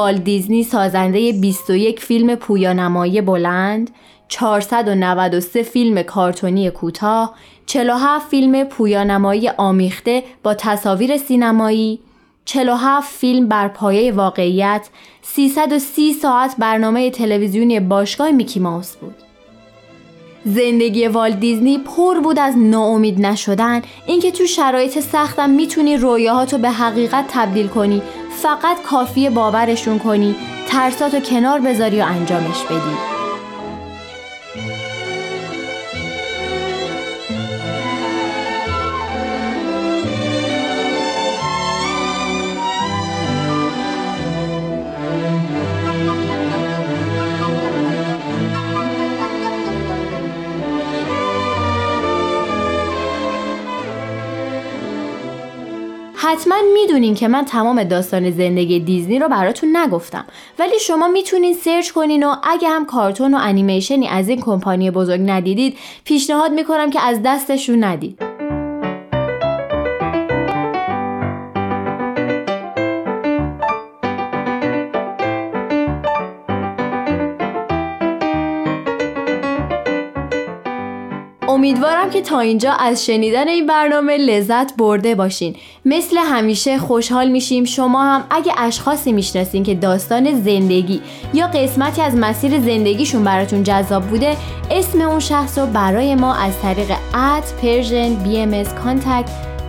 وال 0.07 0.17
دیزنی 0.17 0.63
سازنده 0.63 1.31
21 1.31 1.99
فیلم 1.99 2.35
پویانمایی 2.35 3.21
بلند، 3.21 3.91
493 4.27 5.63
فیلم 5.63 6.03
کارتونی 6.03 6.69
کوتاه، 6.69 7.35
47 7.65 8.27
فیلم 8.29 8.63
پویانمایی 8.63 9.49
آمیخته 9.49 10.23
با 10.43 10.53
تصاویر 10.53 11.17
سینمایی، 11.17 11.99
47 12.45 13.15
فیلم 13.19 13.47
بر 13.47 13.67
پایه 13.67 14.11
واقعیت، 14.11 14.89
330 15.21 16.13
ساعت 16.13 16.55
برنامه 16.59 17.11
تلویزیونی 17.11 17.79
باشگاه 17.79 18.31
میکی 18.31 18.59
ماوس 18.59 18.95
بود. 18.95 19.26
زندگی 20.47 21.07
والت 21.07 21.39
دیزنی 21.39 21.77
پر 21.77 22.19
بود 22.19 22.39
از 22.39 22.57
ناامید 22.57 23.25
نشدن. 23.25 23.81
اینکه 24.05 24.31
تو 24.31 24.45
شرایط 24.45 24.99
سختم 24.99 25.49
می‌تونی 25.49 25.97
رویاهاتو 25.97 26.57
به 26.57 26.69
حقیقت 26.69 27.25
تبدیل 27.29 27.67
کنی. 27.67 28.01
فقط 28.29 28.81
کافیه 28.81 29.29
باورشون 29.29 29.99
کنی. 29.99 30.35
ترساتو 30.67 31.19
کنار 31.19 31.59
بذاری 31.59 32.01
و 32.01 32.03
انجامش 32.03 32.63
بدی. 32.63 33.16
حتما 56.27 56.55
می‌دونین 56.73 57.15
که 57.15 57.27
من 57.27 57.45
تمام 57.45 57.83
داستان 57.83 58.31
زندگی 58.31 58.79
دیزنی 58.79 59.19
رو 59.19 59.29
براتون 59.29 59.77
نگفتم. 59.77 60.25
ولی 60.59 60.79
شما 60.79 61.07
می‌تونین 61.07 61.53
سرچ 61.53 61.91
کنین 61.91 62.23
و 62.23 62.35
اگه 62.43 62.69
هم 62.69 62.85
کارتون 62.85 63.33
و 63.33 63.37
انیمیشنی 63.41 64.07
از 64.07 64.29
این 64.29 64.41
کمپانی 64.41 64.91
بزرگ 64.91 65.21
ندیدید 65.25 65.77
پیشنهاد 66.03 66.51
می‌کنم 66.51 66.89
که 66.89 67.01
از 67.01 67.19
دستشون 67.25 67.83
ندید. 67.83 68.36
امیدوارم 81.67 82.09
که 82.09 82.21
تا 82.21 82.39
اینجا 82.39 82.71
از 82.71 83.05
شنیدن 83.05 83.47
این 83.47 83.67
برنامه 83.67 84.17
لذت 84.17 84.77
برده 84.77 85.15
باشین. 85.15 85.55
مثل 85.85 86.17
همیشه 86.17 86.77
خوشحال 86.77 87.27
میشیم. 87.27 87.65
شما 87.65 88.03
هم 88.03 88.23
اگه 88.29 88.53
اشخاصی 88.57 89.11
می‌شناسین 89.11 89.63
که 89.63 89.75
داستان 89.75 90.41
زندگی 90.41 91.01
یا 91.33 91.47
قسمتی 91.47 92.01
از 92.01 92.15
مسیر 92.15 92.59
زندگیشون 92.59 93.23
براتون 93.23 93.63
جذاب 93.63 94.03
بوده 94.03 94.37
اسم 94.71 95.01
اون 95.01 95.19
شخص 95.19 95.57
رو 95.57 95.65
برای 95.65 96.15
ما 96.15 96.33
از 96.33 96.59
طریق 96.61 96.91
at 97.13 97.53
PersianBMS 97.61 98.63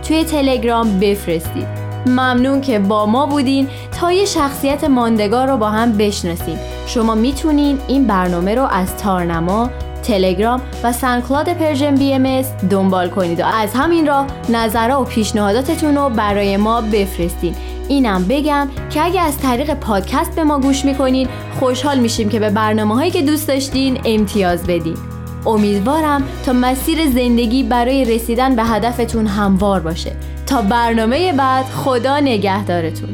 توی 0.07 0.23
تلگرام 0.23 0.99
بفرستید. 0.99 1.67
ممنون 2.05 2.61
که 2.61 2.79
با 2.79 3.05
ما 3.05 3.25
بودین. 3.25 3.67
تا 3.99 4.11
یه 4.11 4.25
شخصیت 4.25 4.83
ماندگار 4.83 5.47
رو 5.47 5.57
با 5.57 5.69
هم 5.69 5.97
بشناسیم. 5.97 6.59
شما 6.87 7.15
می‌تونین 7.15 7.79
این 7.87 8.07
برنامه 8.07 8.55
رو 8.55 8.63
از 8.63 8.97
تارنما 8.97 9.69
تلگرام 10.03 10.61
و 10.83 10.93
SoundCloud 10.93 11.53
PersianBMS 11.53 12.41
دنبال 12.69 13.09
کنید 13.09 13.39
و 13.39 13.45
از 13.45 13.73
همین 13.73 14.07
راه 14.07 14.27
نظرها 14.49 14.93
و 14.93 15.03
پیشنهاداتتون 15.03 15.95
رو 15.95 16.09
برای 16.09 16.57
ما 16.57 16.81
بفرستین. 16.81 17.55
اینم 17.87 18.25
بگم 18.29 18.67
که 18.89 19.05
اگه 19.05 19.21
از 19.21 19.37
طریق 19.37 19.73
پادکست 19.73 20.35
به 20.35 20.43
ما 20.43 20.59
گوش 20.59 20.85
می‌کنین 20.85 21.27
خوشحال 21.59 21.99
میشیم 21.99 22.29
که 22.29 22.39
به 22.39 22.49
برنامه 22.49 22.95
هایی 22.95 23.11
که 23.11 23.21
دوست 23.21 23.47
داشتین 23.47 23.99
امتیاز 24.05 24.63
بدین. 24.63 24.97
امیدوارم 25.45 26.23
تا 26.45 26.53
مسیر 26.53 27.05
زندگی 27.05 27.63
برای 27.63 28.05
رسیدن 28.05 28.55
به 28.55 28.63
هدفتون 28.63 29.27
هموار 29.27 29.79
باشه. 29.79 30.11
تا 30.45 30.61
برنامه 30.61 31.33
بعد 31.33 31.65
خدا 31.65 32.19
نگهدارتون. 32.19 33.09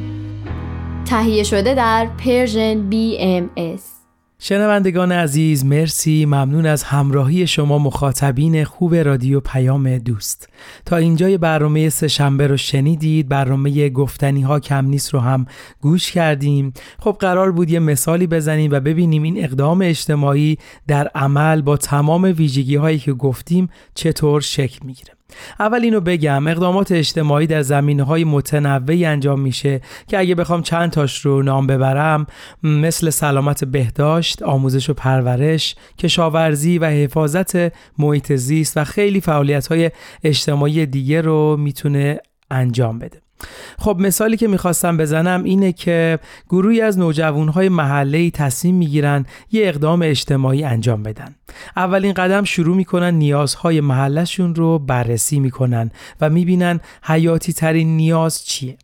تهیه 1.06 1.44
شده 1.44 1.74
در 1.74 2.08
PersianBMS 2.26 3.95
شنوندگان 4.40 5.12
عزیز 5.12 5.66
مرسی. 5.66 6.26
ممنون 6.26 6.66
از 6.66 6.84
همراهی 6.84 7.48
شما 7.48 7.80
مخاطبین 7.80 8.64
خوب 8.64 8.96
رادیو 8.96 9.40
پیام 9.40 9.98
دوست. 9.98 10.50
تا 10.86 10.98
اینجای 10.98 11.38
برنامه 11.38 11.90
سه 11.90 12.08
شنبه 12.08 12.48
رو 12.48 12.58
شنیدید. 12.58 13.30
برنامه 13.30 13.90
گفتنی 13.90 14.42
ها 14.42 14.60
کم 14.60 14.86
نیست 14.86 15.14
رو 15.14 15.20
هم 15.20 15.46
گوش 15.82 16.12
کردیم. 16.12 16.74
خب 17.00 17.18
قرار 17.20 17.52
بود 17.52 17.70
یه 17.70 17.80
مثالی 17.80 18.28
بزنیم 18.28 18.72
و 18.72 18.80
ببینیم 18.80 19.24
این 19.24 19.44
اقدام 19.44 19.82
اجتماعی 19.82 20.58
در 20.88 21.08
عمل 21.08 21.62
با 21.62 21.78
تمام 21.78 22.24
ویژگی 22.24 22.76
هایی 22.76 23.00
که 23.00 23.14
گفتیم 23.14 23.70
چطور 23.94 24.42
شکل 24.42 24.86
می‌گیره. 24.86 25.15
اول 25.60 25.84
اینو 25.84 26.00
بگم 26.00 26.48
اقدامات 26.48 26.92
اجتماعی 26.92 27.48
در 27.48 27.62
زمینه 27.62 28.04
های 28.04 28.24
متنوعی 28.24 29.06
انجام 29.06 29.40
میشه 29.40 29.82
که 30.08 30.20
اگه 30.20 30.36
بخوام 30.36 30.62
چند 30.62 30.92
تاش 30.92 31.26
رو 31.26 31.44
نام 31.44 31.68
ببرم 31.68 32.28
مثل 32.64 33.10
سلامت 33.10 33.64
بهداشت، 33.64 34.44
آموزش 34.44 34.90
و 34.90 34.94
پرورش، 34.94 35.76
کشاورزی 35.98 36.78
و 36.78 36.86
حفاظت 36.86 37.74
محیط 38.00 38.34
زیست 38.34 38.78
و 38.78 38.84
خیلی 38.84 39.22
فعالیت 39.22 39.68
های 39.68 39.92
اجتماعی 40.24 40.86
دیگه 40.86 41.22
رو 41.22 41.58
می‌تونه 41.58 42.20
انجام 42.52 43.00
بده. 43.00 43.25
خب 43.80 43.98
مثالی 44.00 44.38
که 44.38 44.48
می‌خواستم 44.48 44.98
بزنم 44.98 45.44
اینه 45.44 45.74
که 45.74 46.20
گروهی 46.50 46.82
از 46.82 47.00
نوجوانهای 47.00 47.70
محله 47.70 48.32
تصمیم 48.32 48.76
می‌گیرن 48.76 49.26
یه 49.52 49.68
اقدام 49.68 50.02
اجتماعی 50.02 50.64
انجام 50.64 51.04
بدن. 51.04 51.36
اولین 51.76 52.14
قدم 52.14 52.44
شروع 52.44 52.76
می‌کنن 52.76 53.14
نیازهای 53.14 53.82
محلشون 53.82 54.56
رو 54.56 54.80
بررسی 54.80 55.40
می‌کنن 55.40 55.92
و 56.22 56.30
می‌بینن 56.30 56.80
حیاتی 57.04 57.54
ترین 57.54 57.98
نیاز 57.98 58.46
چیه. 58.46 58.78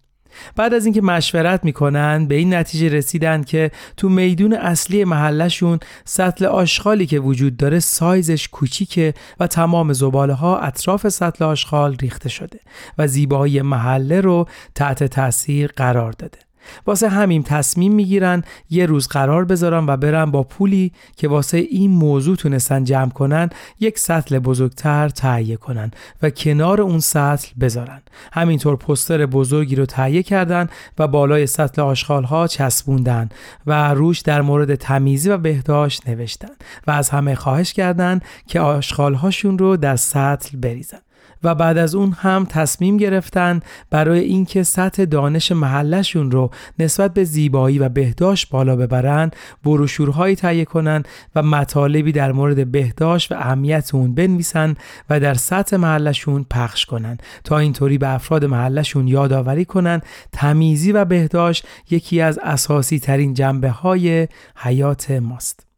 بعد 0.56 0.74
از 0.74 0.86
اینکه 0.86 1.02
مشورت 1.02 1.66
می‌کنن 1.66 2.26
به 2.28 2.36
این 2.36 2.54
نتیجه 2.54 2.90
رسیدن 2.90 3.44
که 3.44 3.72
تو 3.98 4.10
میدون 4.10 4.54
اصلی 4.54 5.04
محلشون 5.04 5.80
سطل 6.06 6.46
آشغالی 6.46 7.06
که 7.06 7.20
وجود 7.20 7.58
داره 7.58 7.80
سایزش 7.80 8.48
کوچیکه 8.48 9.14
و 9.40 9.48
تمام 9.48 9.94
زباله 9.94 10.34
ها 10.34 10.60
اطراف 10.60 11.10
سطل 11.10 11.46
آشغال 11.46 11.96
ریخته 11.96 12.30
شده 12.30 12.60
و 12.98 13.08
زیبایی 13.08 13.62
محله 13.62 14.22
رو 14.22 14.48
تحت 14.76 15.04
تاثیر 15.04 15.72
قرار 15.76 16.12
داده. 16.12 16.51
واسه 16.88 17.10
همین 17.10 17.44
تصمیم 17.44 17.94
می‌گیرن 17.94 18.44
یه 18.70 18.86
روز 18.86 19.08
قرار 19.08 19.46
بذارن 19.46 19.86
و 19.88 19.98
برن 19.98 20.32
با 20.32 20.44
پولی 20.44 20.92
که 21.16 21.28
واسه 21.28 21.58
این 21.58 21.92
موضوع 21.92 22.36
تونستن 22.36 22.84
جمع 22.84 23.10
کنن 23.10 23.50
یک 23.80 24.00
سطل 24.00 24.40
بزرگتر 24.40 25.10
تهیه 25.10 25.58
کنن 25.58 25.92
و 26.22 26.30
کنار 26.30 26.82
اون 26.82 27.00
سطل 27.00 27.48
بذارن. 27.60 28.02
همینطور 28.34 28.76
پستر 28.76 29.26
بزرگی 29.26 29.76
رو 29.76 29.86
تهیه 29.86 30.24
کردن 30.24 30.68
و 30.98 31.08
بالای 31.08 31.48
سطل 31.48 31.82
آشغال 31.82 32.24
ها 32.24 32.48
چسبوندن 32.48 33.30
و 33.68 33.94
روش 33.94 34.20
در 34.20 34.42
مورد 34.42 34.76
تمیزی 34.76 35.30
و 35.30 35.38
بهداشت 35.38 36.10
نوشتن 36.10 36.54
و 36.88 36.92
از 36.92 37.10
همه 37.10 37.36
خواهش 37.36 37.74
کردند 37.74 38.26
که 38.48 38.60
آشغال 38.60 39.14
هاشون 39.14 39.58
رو 39.58 39.78
در 39.78 39.96
سطل 39.96 40.58
بریزن. 40.58 41.00
و 41.44 41.56
بعد 41.56 41.78
از 41.78 41.96
اون 41.96 42.12
هم 42.12 42.46
تصمیم 42.50 42.98
گرفتن 42.98 43.60
برای 43.90 44.20
اینکه 44.20 44.64
سطح 44.64 45.06
دانش 45.06 45.52
محلشون 45.52 46.32
رو 46.32 46.52
نسبت 46.80 47.14
به 47.14 47.24
زیبایی 47.24 47.80
و 47.80 47.90
بهداشت 47.90 48.50
بالا 48.50 48.76
ببرن 48.76 49.32
بروشورهایی 49.64 50.36
تهیه 50.36 50.66
کنن 50.66 51.04
و 51.36 51.44
مطالبی 51.44 52.12
در 52.12 52.32
مورد 52.32 52.72
بهداشت 52.72 53.32
و 53.32 53.36
اهمیت 53.36 53.96
اون 53.96 54.16
بنویسن 54.16 54.76
و 55.10 55.20
در 55.20 55.34
سطح 55.34 55.78
محلشون 55.78 56.46
پخش 56.50 56.86
کنن 56.86 57.18
تا 57.44 57.58
اینطوری 57.58 57.98
به 57.98 58.10
افراد 58.10 58.46
محلشون 58.46 59.08
یادآوری 59.08 59.66
کنن 59.66 60.02
تمیزی 60.32 60.92
و 60.92 61.06
بهداشت 61.06 61.68
یکی 61.90 62.22
از 62.22 62.40
اساسی 62.44 63.00
ترین 63.00 63.34
جنبه 63.34 63.70
های 63.70 64.28
حیات 64.56 65.12
ماست. 65.12 65.71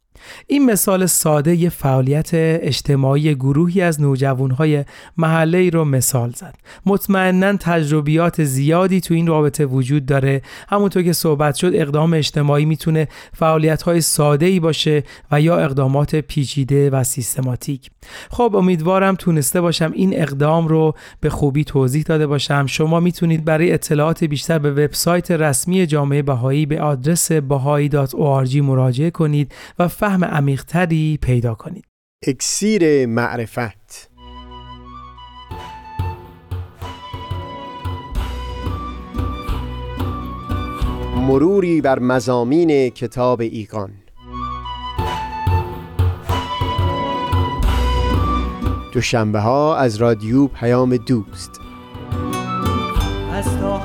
این 0.46 0.70
مثال 0.70 1.06
ساده 1.06 1.54
یه 1.54 1.68
فعالیت 1.68 2.30
اجتماعی 2.32 3.34
گروهی 3.34 3.80
از 3.80 4.00
نوجوانهای 4.00 4.84
محله 5.16 5.58
ای 5.58 5.70
رو 5.70 5.84
مثال 5.84 6.30
زد. 6.30 6.54
مطمئنا 6.86 7.56
تجربیات 7.56 8.44
زیادی 8.44 9.00
تو 9.00 9.14
این 9.14 9.26
رابطه 9.26 9.66
وجود 9.66 10.06
داره. 10.06 10.42
همونطور 10.68 11.02
که 11.02 11.12
صحبت 11.12 11.54
شد 11.54 11.70
اقدام 11.74 12.14
اجتماعی 12.14 12.64
می‌تونه 12.64 13.08
فعالیت 13.32 13.82
های 13.82 14.00
ساده 14.00 14.46
ای 14.46 14.60
باشه 14.60 15.02
و 15.32 15.40
یا 15.40 15.56
اقدامات 15.56 16.16
پیچیده 16.16 16.90
و 16.90 17.04
سیستماتیک. 17.04 17.90
خب 18.30 18.56
امیدوارم 18.56 19.14
تونسته 19.14 19.60
باشم 19.60 19.92
این 19.94 20.20
اقدام 20.20 20.68
رو 20.68 20.94
به 21.20 21.30
خوبی 21.30 21.64
توضیح 21.64 22.02
داده 22.02 22.26
باشم. 22.26 22.66
شما 22.66 23.00
می‌تونید 23.00 23.44
برای 23.44 23.72
اطلاعات 23.72 24.24
بیشتر 24.24 24.58
به 24.58 24.70
وبسایت 24.70 25.30
رسمی 25.30 25.86
جامعه 25.86 26.22
بهایی 26.22 26.66
به 26.66 26.80
آدرس 26.80 27.32
bahai.org 27.32 28.56
مراجعه 28.56 29.10
کنید 29.10 29.52
و 29.78 29.88
فهم 29.88 30.13
عمیقتری 30.22 31.18
پیدا 31.22 31.54
کنید. 31.54 31.84
اکسیر 32.26 33.06
معرفت. 33.06 34.10
مروری 41.16 41.80
بر 41.80 41.98
مزامین 41.98 42.90
کتاب 42.90 43.40
ایقان. 43.40 43.90
دوشنبه 48.92 49.40
ها 49.40 49.76
از 49.76 49.96
رادیو 49.96 50.46
پیام 50.46 50.96
دوست. 50.96 51.60
از 53.32 53.58
تا 53.58 53.78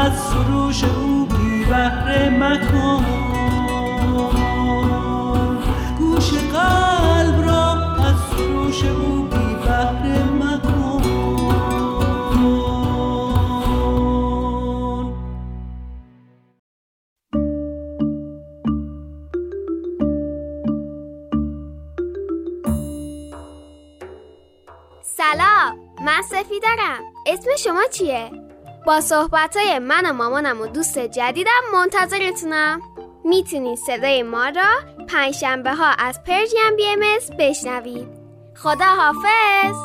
از 0.00 0.18
سروش 0.18 0.84
او 0.84 1.26
بی 1.26 1.64
بحر 1.64 2.30
مکن. 2.30 3.04
گوش 5.98 6.30
قلب 6.32 7.44
را 7.46 7.72
از 7.96 8.16
سروش 8.30 8.84
او 8.84 9.22
بی 9.22 9.54
بحر 9.54 10.22
مکن. 10.22 11.00
سلام 25.02 25.78
من 26.04 26.22
سفیدارم 26.22 27.00
اسم 27.26 27.50
شما 27.58 27.82
چیه؟ 27.90 28.49
با 28.86 29.00
صحبت 29.00 29.56
من 29.82 30.06
و 30.06 30.12
مامانم 30.12 30.60
و 30.60 30.66
دوست 30.66 30.98
جدیدم 30.98 31.60
منتظرتونم. 31.72 32.80
می‌تونید 33.24 33.78
صدای 33.78 34.22
ما 34.22 34.48
را 34.48 34.70
پنجشنبه 35.08 35.74
ها 35.74 35.90
از 35.98 36.22
پرژیم 36.22 36.76
بی 36.76 36.86
ام 36.86 37.00
بشنوید. 37.38 38.08
خدا 38.56 38.84
حافظ! 38.84 39.76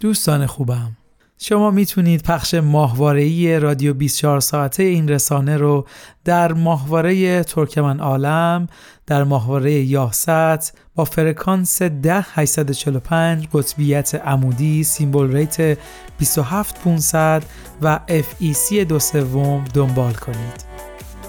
دوستان 0.00 0.46
خوبم 0.46 0.97
شما 1.40 1.70
می‌تونید 1.70 2.22
پخش 2.22 2.54
ماهواره‌ای 2.54 3.60
رادیو 3.60 3.94
24 3.94 4.40
ساعته 4.40 4.82
این 4.82 5.08
رسانه 5.08 5.56
رو 5.56 5.86
در 6.24 6.52
ماهواره 6.52 7.42
ترکمن 7.42 8.00
عالم 8.00 8.66
در 9.06 9.24
ماهواره 9.24 9.72
یاست 9.72 10.78
با 10.94 11.04
فرکانس 11.04 11.82
10845 11.82 13.48
قطبیت 13.52 14.14
عمودی 14.14 14.84
symbol 14.84 15.32
rate 15.32 15.78
27500 16.18 17.42
و 17.82 18.00
FEC 18.08 18.74
دو 18.74 18.98
سوم 18.98 19.64
دنبال 19.74 20.12
کنید. 20.12 20.68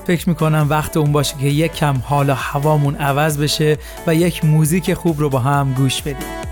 فکر 0.07 0.30
می‌کنم 0.30 0.68
وقت 0.70 0.97
اون 0.97 1.12
باشه 1.12 1.36
که 1.38 1.47
یک 1.47 1.74
کم 1.74 1.97
حالا 2.05 2.36
هوامون 2.36 2.95
عوض 2.95 3.38
بشه 3.38 3.78
و 4.07 4.16
یک 4.16 4.45
موزیک 4.45 4.93
خوب 4.93 5.20
رو 5.20 5.30
با 5.30 5.39
هم 5.39 5.74
گوش 5.74 6.01
بدیم. 6.01 6.49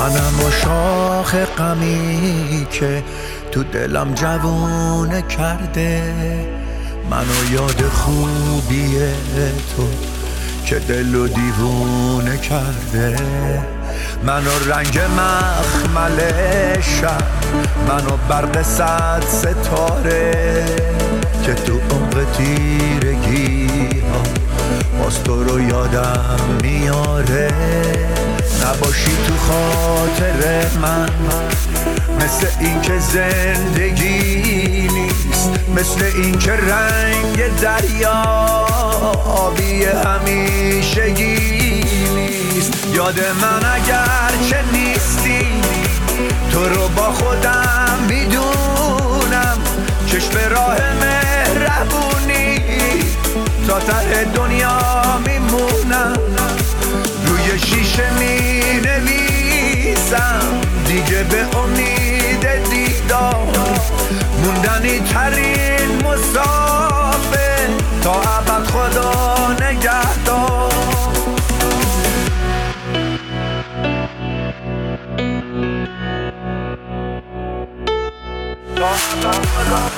منم 0.00 0.46
و 0.46 0.50
شاخ 0.50 1.34
غمی 1.34 2.66
که 2.70 3.02
تو 3.52 3.62
دلم 3.62 4.14
جوونه 4.14 5.22
کرده. 5.22 6.14
منو 7.10 7.52
یاد 7.52 7.82
خوبی 7.82 8.98
تو 9.76 9.88
که 10.64 10.78
دل 10.78 11.14
و 11.14 11.28
دیوونه 11.28 12.36
کرده. 12.36 13.16
منو 14.24 14.50
رنگ 14.68 14.98
مخمل 14.98 16.18
شب 16.80 17.24
منو 17.88 18.16
برق 18.28 18.62
صد 18.62 19.24
ستاره 19.28 20.64
که 21.42 21.54
تو 21.54 21.72
عمق 21.72 22.24
تیرگی 22.36 23.66
ها 24.00 24.22
باز 25.02 25.22
تو 25.24 25.44
رو 25.44 25.60
یادم 25.60 26.40
میاره. 26.62 27.50
نباشی 28.62 29.16
تو 29.26 29.36
خاطر 29.36 30.66
من. 30.82 31.10
مثل 32.20 32.46
این 32.60 32.80
که 32.80 32.98
زندگی 32.98 34.88
نیست 34.92 35.50
مثل 35.76 36.04
این 36.04 36.38
که 36.38 36.52
رنگ 36.52 37.60
دریا 37.60 38.22
آبی 39.26 39.84
همیشگی 39.84 41.84
نیست. 42.14 42.72
یاد 42.94 43.20
من 43.42 43.64
اگر 43.74 44.32
چه 44.50 44.64
نیستی 44.72 45.46
تو 46.52 46.68
رو 46.68 46.88
با 46.88 47.12
خودم 47.12 47.98
می‌دونم. 48.08 49.58
چشم 50.06 50.38
راه 50.50 50.76
مهربونی 51.00 52.60
تا 53.68 53.80
ته 53.80 54.24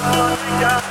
ابد 0.02 0.81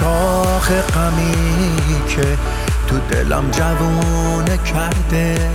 شاخ 0.00 0.70
غمی 0.70 1.74
که 2.08 2.38
تو 2.86 2.98
دلم 3.10 3.50
جوونه 3.50 4.58
کرده. 4.58 5.50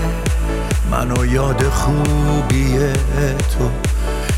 منو 0.91 1.25
یاد 1.25 1.63
خوبی 1.69 2.77
تو 3.53 3.69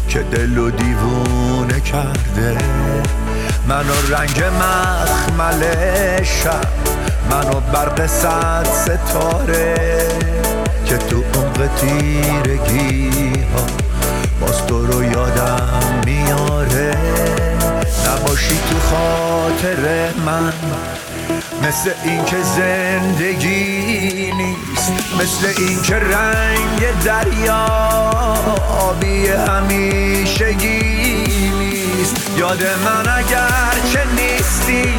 که 0.10 0.20
دل 0.20 0.58
و 0.58 0.72
دیوونه 0.72 1.80
کرده. 1.80 2.58
منو 3.68 3.94
رنگ 4.10 4.44
مخمل 4.60 5.64
شب 6.24 6.68
منو 7.32 7.60
برق 7.60 8.08
صد 8.08 8.68
ستاره 8.74 9.76
که 10.86 10.98
تو 10.98 11.24
عمق 11.36 11.70
تیرگی 11.76 13.32
ها 13.54 13.66
باز 14.42 14.66
تو 14.68 14.86
رو 14.86 15.04
یادم 15.04 15.77
نباشی 18.18 18.60
تو 18.70 18.80
خاطر 18.80 20.10
من. 20.26 20.54
مثل 21.64 21.92
این 22.04 22.26
که 22.26 22.36
زندگی 22.42 24.32
نیست. 24.32 24.92
مثل 25.22 25.62
این 25.62 25.82
که 25.82 25.96
رنگ 25.96 27.02
دریا 27.06 27.66
آبی 28.80 29.28
همیشگی 29.28 30.80
نیست. 31.60 32.16
یاد 32.38 32.64
من 32.86 33.14
اگر 33.18 33.74
چه 33.94 34.04
نیستی 34.16 34.94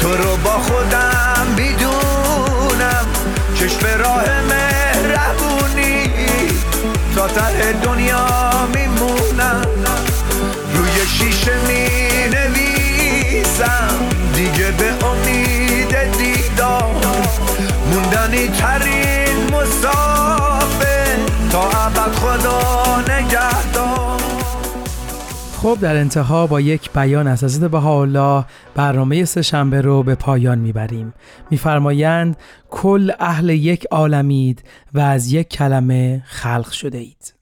تو 0.00 0.16
رو 0.16 0.36
با 0.36 0.50
خودم 0.50 1.46
می‌دونم. 1.56 3.06
چشم 3.54 3.86
راه 3.98 4.24
مهربونی. 4.48 6.10
تا 7.16 7.28
ته 7.28 7.72
دنیا 7.72 8.26
میمونم. 8.74 9.66
شیشه 11.18 11.52
می 11.68 11.88
نویسم 12.36 13.94
دیگه 14.34 14.70
به 14.78 15.06
امید 15.06 16.16
دیدار. 16.18 16.94
موندنی 17.92 18.48
ترین 18.48 19.54
مسافه. 19.54 21.16
تا 21.50 21.62
ابد 21.62 22.12
خدا 22.12 23.00
نگهدار. 23.00 24.20
خب 25.62 25.78
در 25.80 25.96
انتها 25.96 26.46
با 26.46 26.60
یک 26.60 26.90
بیان 26.92 27.26
از 27.26 27.44
حضرت 27.44 27.70
بهاءالله 27.70 28.44
برنامه 28.74 29.24
سه 29.24 29.42
شنبه 29.42 29.80
رو 29.80 30.02
به 30.02 30.14
پایان 30.14 30.58
می‌بریم. 30.58 31.14
میفرمایند 31.50 32.36
کل 32.70 33.12
اهل 33.20 33.48
یک 33.48 33.84
عالمید 33.90 34.64
و 34.94 35.00
از 35.00 35.32
یک 35.32 35.48
کلمه 35.48 36.22
خلق 36.26 36.70
شده 36.70 36.98
اید 36.98 37.41